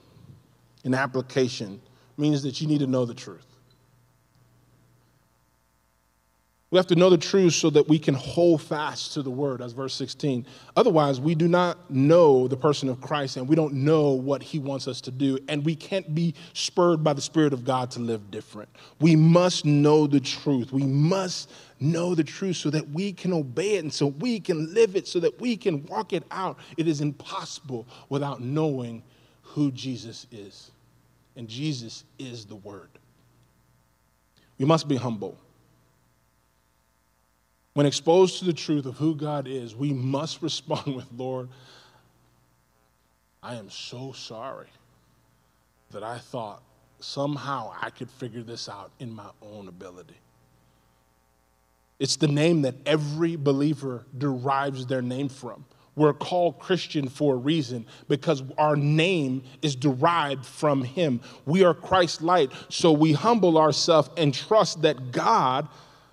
in 0.84 0.94
application 0.94 1.80
means 2.16 2.42
that 2.42 2.60
you 2.60 2.66
need 2.66 2.80
to 2.80 2.86
know 2.86 3.04
the 3.04 3.14
truth. 3.14 3.46
We 6.72 6.78
have 6.78 6.86
to 6.86 6.96
know 6.96 7.10
the 7.10 7.18
truth 7.18 7.52
so 7.52 7.68
that 7.68 7.86
we 7.86 7.98
can 7.98 8.14
hold 8.14 8.62
fast 8.62 9.12
to 9.12 9.22
the 9.22 9.30
word, 9.30 9.60
as 9.60 9.74
verse 9.74 9.92
16. 9.92 10.46
Otherwise, 10.74 11.20
we 11.20 11.34
do 11.34 11.46
not 11.46 11.90
know 11.90 12.48
the 12.48 12.56
person 12.56 12.88
of 12.88 12.98
Christ 12.98 13.36
and 13.36 13.46
we 13.46 13.54
don't 13.54 13.74
know 13.74 14.12
what 14.12 14.42
he 14.42 14.58
wants 14.58 14.88
us 14.88 15.02
to 15.02 15.10
do, 15.10 15.38
and 15.48 15.66
we 15.66 15.76
can't 15.76 16.14
be 16.14 16.34
spurred 16.54 17.04
by 17.04 17.12
the 17.12 17.20
Spirit 17.20 17.52
of 17.52 17.66
God 17.66 17.90
to 17.90 18.00
live 18.00 18.30
different. 18.30 18.70
We 19.00 19.16
must 19.16 19.66
know 19.66 20.06
the 20.06 20.18
truth. 20.18 20.72
We 20.72 20.84
must 20.84 21.50
know 21.78 22.14
the 22.14 22.24
truth 22.24 22.56
so 22.56 22.70
that 22.70 22.88
we 22.88 23.12
can 23.12 23.34
obey 23.34 23.74
it 23.74 23.80
and 23.80 23.92
so 23.92 24.06
we 24.06 24.40
can 24.40 24.72
live 24.72 24.96
it, 24.96 25.06
so 25.06 25.20
that 25.20 25.38
we 25.38 25.58
can 25.58 25.84
walk 25.84 26.14
it 26.14 26.24
out. 26.30 26.58
It 26.78 26.88
is 26.88 27.02
impossible 27.02 27.86
without 28.08 28.40
knowing 28.40 29.02
who 29.42 29.72
Jesus 29.72 30.26
is. 30.32 30.70
And 31.36 31.48
Jesus 31.48 32.04
is 32.18 32.46
the 32.46 32.56
Word. 32.56 32.88
We 34.56 34.64
must 34.64 34.88
be 34.88 34.96
humble. 34.96 35.36
When 37.74 37.86
exposed 37.86 38.38
to 38.40 38.44
the 38.44 38.52
truth 38.52 38.86
of 38.86 38.96
who 38.96 39.14
God 39.14 39.48
is, 39.48 39.74
we 39.74 39.92
must 39.92 40.42
respond 40.42 40.94
with, 40.94 41.06
Lord, 41.16 41.48
I 43.42 43.56
am 43.56 43.70
so 43.70 44.12
sorry 44.12 44.68
that 45.90 46.02
I 46.02 46.18
thought 46.18 46.62
somehow 47.00 47.72
I 47.80 47.90
could 47.90 48.10
figure 48.10 48.42
this 48.42 48.68
out 48.68 48.90
in 49.00 49.12
my 49.12 49.28
own 49.42 49.68
ability. 49.68 50.16
It's 51.98 52.16
the 52.16 52.28
name 52.28 52.62
that 52.62 52.74
every 52.84 53.36
believer 53.36 54.04
derives 54.16 54.86
their 54.86 55.02
name 55.02 55.28
from. 55.28 55.64
We're 55.94 56.14
called 56.14 56.58
Christian 56.58 57.08
for 57.08 57.34
a 57.34 57.36
reason 57.36 57.86
because 58.08 58.42
our 58.56 58.76
name 58.76 59.42
is 59.60 59.76
derived 59.76 60.46
from 60.46 60.82
Him. 60.82 61.20
We 61.44 61.64
are 61.64 61.74
Christ's 61.74 62.22
light, 62.22 62.50
so 62.70 62.92
we 62.92 63.12
humble 63.12 63.58
ourselves 63.58 64.08
and 64.16 64.32
trust 64.32 64.82
that 64.82 65.12
God 65.12 65.68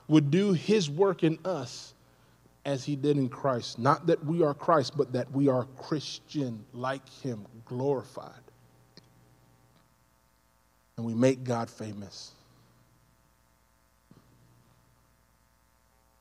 would 0.09 0.31
do 0.31 0.51
his 0.51 0.89
work 0.89 1.23
in 1.23 1.39
us 1.45 1.93
as 2.65 2.83
he 2.83 2.95
did 2.95 3.15
in 3.15 3.29
Christ. 3.29 3.79
Not 3.79 4.07
that 4.07 4.25
we 4.25 4.43
are 4.43 4.53
Christ, 4.53 4.97
but 4.97 5.13
that 5.13 5.31
we 5.31 5.47
are 5.47 5.65
Christian 5.77 6.65
like 6.73 7.07
him, 7.21 7.45
glorified. 7.65 8.33
And 10.97 11.05
we 11.05 11.13
make 11.13 11.45
God 11.45 11.69
famous. 11.69 12.31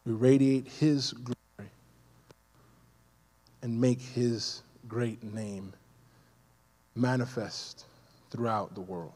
We 0.04 0.12
radiate 0.12 0.68
his 0.68 1.12
glory 1.12 1.70
and 3.62 3.80
make 3.80 4.00
his 4.00 4.62
great 4.86 5.22
name 5.24 5.72
manifest 6.94 7.84
throughout 8.30 8.74
the 8.74 8.80
world. 8.80 9.12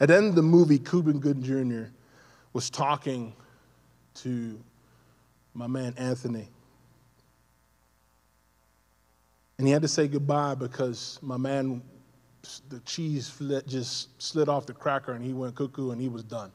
At 0.00 0.08
the 0.08 0.16
end 0.16 0.28
of 0.28 0.34
the 0.34 0.42
movie, 0.42 0.78
Cuba 0.78 1.12
Gooding 1.12 1.42
Jr. 1.42 1.90
was 2.52 2.68
talking 2.68 3.34
to 4.14 4.58
my 5.54 5.66
man 5.66 5.94
Anthony. 5.96 6.48
And 9.58 9.66
he 9.66 9.72
had 9.72 9.82
to 9.82 9.88
say 9.88 10.06
goodbye 10.06 10.54
because 10.54 11.18
my 11.22 11.38
man, 11.38 11.82
the 12.68 12.80
cheese 12.80 13.32
just 13.66 14.22
slid 14.22 14.48
off 14.48 14.66
the 14.66 14.74
cracker 14.74 15.12
and 15.12 15.24
he 15.24 15.32
went 15.32 15.54
cuckoo 15.54 15.92
and 15.92 16.00
he 16.00 16.08
was 16.08 16.22
done. 16.22 16.52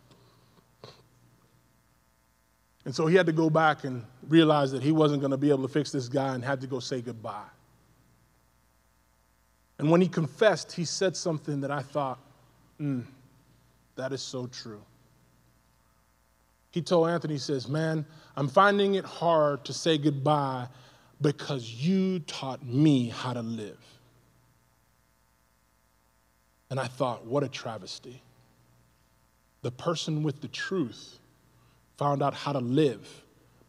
And 2.86 2.94
so 2.94 3.06
he 3.06 3.16
had 3.16 3.26
to 3.28 3.32
go 3.32 3.50
back 3.50 3.84
and 3.84 4.04
realize 4.28 4.72
that 4.72 4.82
he 4.82 4.92
wasn't 4.92 5.22
going 5.22 5.32
to 5.32 5.38
be 5.38 5.50
able 5.50 5.64
to 5.64 5.68
fix 5.68 5.92
this 5.92 6.08
guy 6.08 6.34
and 6.34 6.44
had 6.44 6.62
to 6.62 6.68
go 6.68 6.80
say 6.80 7.02
goodbye. 7.02 7.50
And 9.78 9.90
when 9.90 10.02
he 10.02 10.08
confessed, 10.08 10.72
he 10.72 10.86
said 10.86 11.16
something 11.16 11.62
that 11.62 11.72
I 11.72 11.82
thought, 11.82 12.20
hmm. 12.78 13.02
That 13.96 14.14
is 14.14 14.22
so 14.22 14.48
true. 14.48 14.82
He 16.72 16.82
told 16.82 17.10
Anthony, 17.10 17.34
he 17.34 17.40
says, 17.40 17.68
Man, 17.68 18.06
I'm 18.36 18.48
finding 18.48 18.96
it 18.96 19.06
hard 19.06 19.66
to 19.66 19.74
say 19.74 19.98
goodbye 19.98 20.68
because 21.22 21.70
you 21.70 22.20
taught 22.20 22.66
me 22.66 23.10
how 23.10 23.34
to 23.34 23.42
live. 23.42 23.78
And 26.70 26.80
I 26.80 26.88
thought, 26.88 27.26
what 27.26 27.44
a 27.44 27.50
travesty. 27.50 28.22
The 29.62 29.72
person 29.72 30.24
with 30.24 30.42
the 30.42 30.48
truth 30.48 31.20
found 31.98 32.24
out 32.24 32.34
how 32.34 32.54
to 32.54 32.60
live 32.60 33.08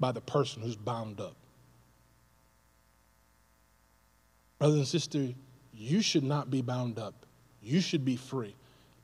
by 0.01 0.13
the 0.13 0.21
person 0.21 0.63
who's 0.63 0.77
bound 0.77 1.21
up. 1.21 1.35
Brothers 4.59 4.79
and 4.79 4.89
sisters, 4.89 5.35
you 5.75 6.01
should 6.01 6.23
not 6.23 6.51
be 6.51 6.63
bound 6.63 6.99
up. 6.99 7.27
You 7.61 7.81
should 7.81 8.05
be 8.05 8.17
free. 8.17 8.55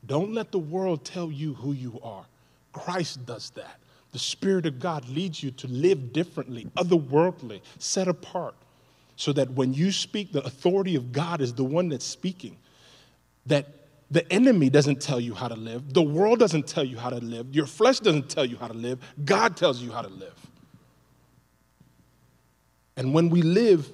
Don't 0.06 0.32
let 0.32 0.52
the 0.52 0.58
world 0.58 1.04
tell 1.04 1.30
you 1.30 1.54
who 1.54 1.72
you 1.72 1.98
are. 2.02 2.24
Christ 2.72 3.26
does 3.26 3.50
that. 3.50 3.78
The 4.12 4.18
Spirit 4.18 4.64
of 4.66 4.78
God 4.80 5.08
leads 5.08 5.42
you 5.42 5.50
to 5.52 5.66
live 5.66 6.12
differently, 6.12 6.66
otherworldly, 6.76 7.60
set 7.78 8.08
apart, 8.08 8.54
so 9.16 9.32
that 9.32 9.50
when 9.50 9.74
you 9.74 9.92
speak, 9.92 10.32
the 10.32 10.42
authority 10.44 10.94
of 10.94 11.12
God 11.12 11.40
is 11.40 11.52
the 11.52 11.64
one 11.64 11.88
that's 11.88 12.06
speaking. 12.06 12.56
That 13.46 13.66
the 14.10 14.30
enemy 14.32 14.70
doesn't 14.70 15.02
tell 15.02 15.20
you 15.20 15.34
how 15.34 15.48
to 15.48 15.56
live, 15.56 15.92
the 15.92 16.02
world 16.02 16.38
doesn't 16.38 16.66
tell 16.66 16.84
you 16.84 16.96
how 16.96 17.10
to 17.10 17.18
live, 17.18 17.54
your 17.54 17.66
flesh 17.66 18.00
doesn't 18.00 18.30
tell 18.30 18.44
you 18.44 18.56
how 18.56 18.68
to 18.68 18.74
live, 18.74 18.98
God 19.24 19.56
tells 19.56 19.82
you 19.82 19.92
how 19.92 20.00
to 20.00 20.08
live. 20.08 20.34
And 22.96 23.12
when 23.12 23.28
we 23.28 23.42
live, 23.42 23.90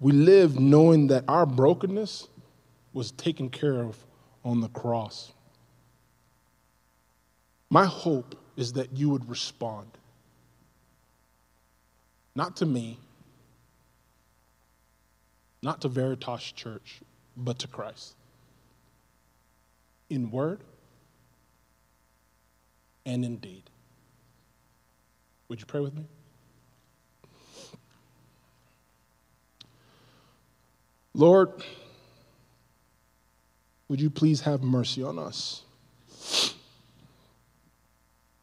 we 0.00 0.12
live 0.12 0.58
knowing 0.58 1.08
that 1.08 1.24
our 1.28 1.44
brokenness 1.44 2.28
was 2.94 3.12
taken 3.12 3.50
care 3.50 3.82
of 3.82 4.05
on 4.46 4.60
the 4.60 4.68
cross. 4.68 5.32
My 7.68 7.84
hope 7.84 8.36
is 8.56 8.74
that 8.74 8.96
you 8.96 9.10
would 9.10 9.28
respond. 9.28 9.88
Not 12.36 12.56
to 12.58 12.66
me, 12.66 12.96
not 15.62 15.80
to 15.80 15.88
Veritas 15.88 16.52
Church, 16.52 17.00
but 17.36 17.58
to 17.58 17.66
Christ. 17.66 18.14
In 20.10 20.30
word 20.30 20.60
and 23.04 23.24
in 23.24 23.38
deed. 23.38 23.64
Would 25.48 25.58
you 25.58 25.66
pray 25.66 25.80
with 25.80 25.94
me? 25.94 26.04
Lord, 31.14 31.64
would 33.88 34.00
you 34.00 34.10
please 34.10 34.40
have 34.42 34.62
mercy 34.62 35.02
on 35.02 35.18
us? 35.18 35.62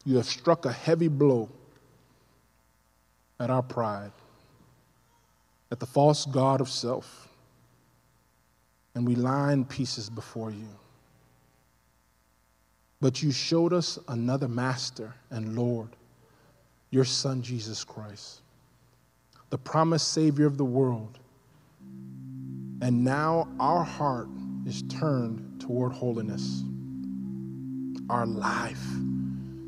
You 0.06 0.18
have 0.18 0.26
struck 0.26 0.66
a 0.66 0.72
heavy 0.72 1.08
blow 1.08 1.50
at 3.40 3.50
our 3.50 3.62
pride, 3.62 4.12
at 5.72 5.80
the 5.80 5.86
false 5.86 6.26
God 6.26 6.62
of 6.62 6.70
self, 6.70 7.28
and 8.96 9.08
we 9.08 9.16
lie 9.16 9.54
in 9.54 9.66
pieces 9.66 10.10
before 10.10 10.52
you. 10.52 10.68
But 13.02 13.22
you 13.22 13.32
showed 13.32 13.74
us 13.74 14.00
another 14.08 14.48
master 14.48 15.14
and 15.30 15.58
Lord 15.58 15.90
your 16.94 17.06
Son, 17.06 17.42
Jesus 17.42 17.84
Christ, 17.84 18.42
the 19.50 19.58
promised 19.58 20.10
Savior 20.10 20.46
of 20.46 20.58
the 20.58 20.64
world. 20.64 21.18
And 22.82 23.04
now 23.04 23.48
our 23.60 23.84
heart 23.84 24.28
is 24.66 24.84
turned 24.84 25.60
toward 25.60 25.92
holiness. 25.94 26.64
Our 28.10 28.26
life 28.26 28.84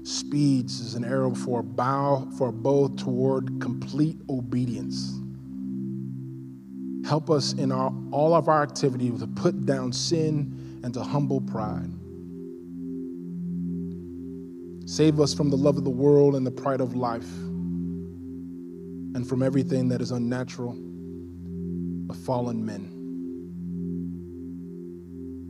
speeds 0.03 0.81
as 0.81 0.95
an 0.95 1.03
arrow 1.03 1.33
for 1.33 1.61
a 1.61 1.63
bow 1.63 2.27
for 2.37 2.51
bow 2.51 2.89
toward 2.89 3.59
complete 3.59 4.17
obedience. 4.29 5.19
Help 7.07 7.29
us 7.29 7.53
in 7.53 7.71
our, 7.71 7.93
all 8.11 8.33
of 8.33 8.47
our 8.47 8.63
activity 8.63 9.11
to 9.11 9.27
put 9.27 9.65
down 9.65 9.93
sin 9.93 10.81
and 10.83 10.93
to 10.93 11.03
humble 11.03 11.41
pride. 11.41 11.89
Save 14.87 15.19
us 15.19 15.33
from 15.33 15.49
the 15.49 15.57
love 15.57 15.77
of 15.77 15.83
the 15.83 15.89
world 15.89 16.35
and 16.35 16.45
the 16.45 16.51
pride 16.51 16.81
of 16.81 16.95
life, 16.95 17.31
and 19.15 19.27
from 19.27 19.41
everything 19.41 19.89
that 19.89 20.01
is 20.01 20.11
unnatural 20.11 20.77
of 22.09 22.17
fallen 22.17 22.63
men. 22.63 22.94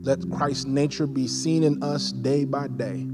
Let 0.06 0.30
Christ's 0.30 0.66
nature 0.66 1.08
be 1.08 1.28
seen 1.28 1.64
in 1.64 1.82
us 1.82 2.12
day 2.12 2.46
by 2.46 2.68
day. 2.68 3.08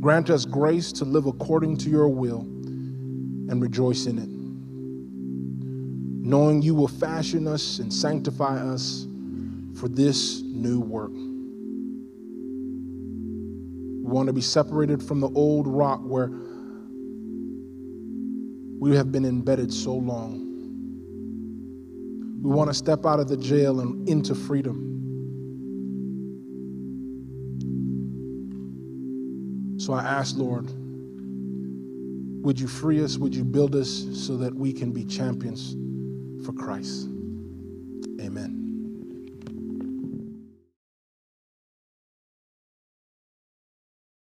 Grant 0.00 0.28
us 0.28 0.44
grace 0.44 0.90
to 0.94 1.04
live 1.04 1.26
according 1.26 1.76
to 1.78 1.88
your 1.88 2.08
will 2.08 2.40
and 2.40 3.62
rejoice 3.62 4.06
in 4.06 4.18
it. 4.18 4.28
Knowing 6.28 6.62
you 6.62 6.74
will 6.74 6.88
fashion 6.88 7.46
us 7.46 7.78
and 7.78 7.92
sanctify 7.92 8.56
us 8.58 9.06
for 9.76 9.86
this 9.86 10.42
new 10.42 10.80
work. 10.80 11.12
We 14.02 14.10
want 14.12 14.26
to 14.26 14.32
be 14.32 14.40
separated 14.40 15.00
from 15.00 15.20
the 15.20 15.28
old 15.28 15.68
rock 15.68 16.00
where 16.02 16.32
we 18.80 18.96
have 18.96 19.12
been 19.12 19.24
embedded 19.24 19.72
so 19.72 19.94
long. 19.94 20.48
We 22.42 22.50
want 22.50 22.68
to 22.68 22.74
step 22.74 23.06
out 23.06 23.20
of 23.20 23.28
the 23.28 23.36
jail 23.36 23.78
and 23.78 24.08
into 24.08 24.34
freedom. 24.34 24.88
So 29.80 29.94
I 29.94 30.02
ask, 30.02 30.36
Lord, 30.36 30.66
would 32.44 32.60
you 32.60 32.68
free 32.68 33.02
us? 33.02 33.16
Would 33.16 33.34
you 33.34 33.44
build 33.44 33.74
us 33.74 34.06
so 34.12 34.36
that 34.36 34.54
we 34.54 34.74
can 34.74 34.92
be 34.92 35.06
champions 35.06 35.74
for 36.44 36.52
Christ? 36.52 37.08
Amen. 38.20 38.59